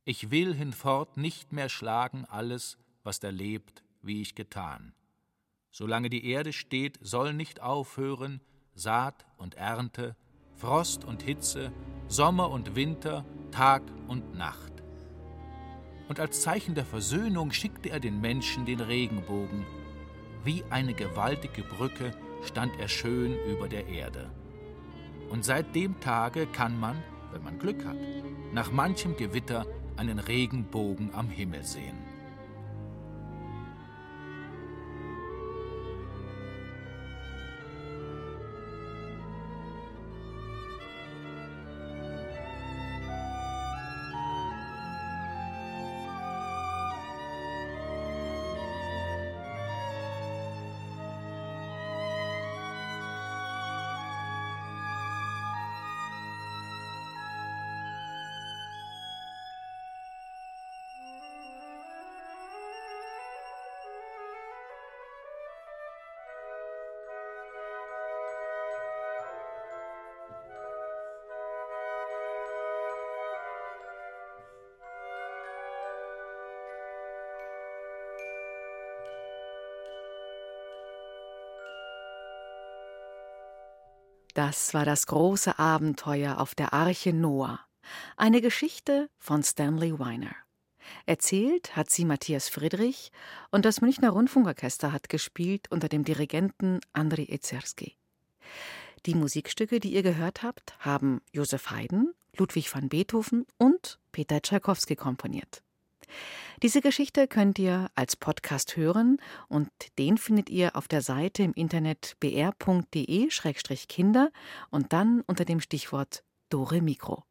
Ich 0.05 0.33
will 0.33 0.55
hinfort 0.55 1.17
nicht 1.17 1.53
mehr 1.53 1.69
schlagen 1.69 2.25
alles, 2.25 2.79
was 3.05 3.21
da 3.21 3.31
lebt, 3.31 3.85
wie 4.03 4.21
ich 4.23 4.35
getan. 4.35 4.93
Solange 5.71 6.11
die 6.11 6.27
Erde 6.27 6.53
steht, 6.53 6.99
soll 7.01 7.33
nicht 7.33 7.61
aufhören 7.61 8.41
Saat 8.75 9.25
und 9.37 9.55
Ernte, 9.55 10.17
Frost 10.57 11.05
und 11.05 11.23
Hitze, 11.23 11.73
Sommer 12.09 12.51
und 12.51 12.75
Winter, 12.75 13.25
Tag 13.53 13.83
und 14.09 14.35
Nacht 14.35 14.74
und 16.09 16.21
als 16.21 16.43
Zeichen 16.43 16.75
der 16.75 16.85
Versöhnung 16.85 17.53
schickte 17.53 17.91
er 17.91 18.01
den 18.01 18.21
Menschen 18.21 18.67
den 18.67 18.81
Regenbogen. 18.81 19.65
Wie 20.45 20.63
eine 20.71 20.95
gewaltige 20.95 21.63
Brücke 21.63 22.13
stand 22.45 22.73
er 22.79 22.89
schön 22.89 23.37
über 23.51 23.69
der 23.69 23.87
Erde. 23.87 24.31
Und 25.31 25.45
seit 25.45 25.75
dem 25.75 25.99
Tage 26.01 26.47
kann 26.47 26.79
man, 26.79 27.03
wenn 27.33 27.43
man 27.43 27.59
Glück 27.59 27.85
hat, 27.85 27.97
nach 28.53 28.71
manchem 28.71 29.17
Gewitter 29.17 29.67
einen 29.97 30.19
Regenbogen 30.19 31.15
am 31.15 31.29
Himmel 31.29 31.65
sehen. 31.65 32.14
Das 84.35 84.75
war 84.75 84.85
das 84.85 85.07
große 85.07 85.61
Abenteuer 85.61 86.39
auf 86.41 86.57
der 86.57 86.73
Arche 86.73 87.13
Noah. 87.13 87.61
Eine 88.17 88.41
Geschichte 88.41 89.09
von 89.19 89.45
Stanley 89.45 89.99
Weiner. 90.01 90.35
Erzählt 91.07 91.77
hat 91.77 91.89
sie 91.89 92.05
Matthias 92.05 92.49
Friedrich 92.49 93.13
und 93.53 93.65
das 93.65 93.81
Münchner 93.81 94.11
Rundfunkorchester 94.11 94.93
hat 94.93 95.09
gespielt 95.09 95.71
unter 95.71 95.89
dem 95.89 96.05
Dirigenten 96.05 96.81
Andrei 96.93 97.27
Ezerski. 97.29 97.97
Die 99.07 99.15
Musikstücke, 99.15 99.79
die 99.79 99.95
ihr 99.95 100.03
gehört 100.03 100.43
habt, 100.43 100.77
haben 100.81 101.21
Josef 101.33 101.71
Haydn, 101.71 102.13
Ludwig 102.37 102.75
van 102.75 102.89
Beethoven 102.89 103.47
und 103.57 104.01
Peter 104.13 104.43
Tschaikowski 104.43 104.97
komponiert. 104.97 105.64
Diese 106.63 106.81
Geschichte 106.81 107.29
könnt 107.29 107.59
ihr 107.59 107.91
als 107.95 108.17
Podcast 108.17 108.77
hören 108.77 109.19
und 109.49 109.69
den 109.99 110.17
findet 110.19 110.49
ihr 110.51 110.77
auf 110.77 110.89
der 110.89 111.03
Seite 111.03 111.43
im 111.43 111.53
Internet 111.53 112.17
br.de-kinder 112.21 112.61
und 114.71 114.93
dann 114.93 115.23
unter 115.27 115.45
dem 115.45 115.61
Stichwort 115.61 116.25
Dore 116.49 116.81
Mikro. 116.81 117.25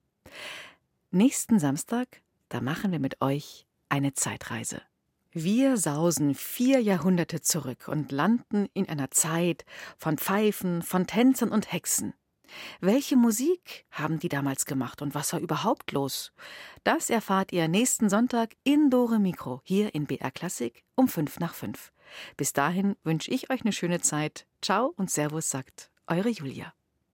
Nächsten 1.11 1.59
Samstag, 1.59 2.21
da 2.49 2.61
machen 2.61 2.91
wir 2.91 2.99
mit 2.99 3.21
euch 3.21 3.65
eine 3.89 4.13
Zeitreise. 4.13 4.81
Wir 5.31 5.77
sausen 5.77 6.35
vier 6.35 6.79
Jahrhunderte 6.79 7.41
zurück 7.41 7.87
und 7.87 8.11
landen 8.11 8.67
in 8.73 8.87
einer 8.87 9.09
Zeit 9.09 9.65
von 9.97 10.17
Pfeifen, 10.19 10.83
von 10.83 11.07
Tänzern 11.07 11.49
und 11.49 11.71
Hexen. 11.71 12.13
Welche 12.81 13.15
Musik 13.15 13.85
haben 13.91 14.19
die 14.19 14.29
damals 14.29 14.65
gemacht 14.65 15.01
und 15.01 15.15
was 15.15 15.33
war 15.33 15.39
überhaupt 15.39 15.91
los? 15.91 16.33
Das 16.83 17.09
erfahrt 17.09 17.51
ihr 17.51 17.67
nächsten 17.67 18.09
Sonntag 18.09 18.55
in 18.63 18.89
Dore 18.89 19.19
Mikro 19.19 19.61
hier 19.63 19.93
in 19.95 20.05
BR 20.05 20.31
Klassik 20.31 20.83
um 20.95 21.07
5 21.07 21.39
nach 21.39 21.53
5. 21.53 21.91
Bis 22.37 22.53
dahin 22.53 22.95
wünsche 23.03 23.31
ich 23.31 23.49
euch 23.49 23.61
eine 23.61 23.73
schöne 23.73 24.01
Zeit. 24.01 24.45
Ciao 24.61 24.93
und 24.97 25.09
Servus 25.09 25.49
sagt 25.49 25.89
eure 26.07 26.29
Julia. 26.29 26.73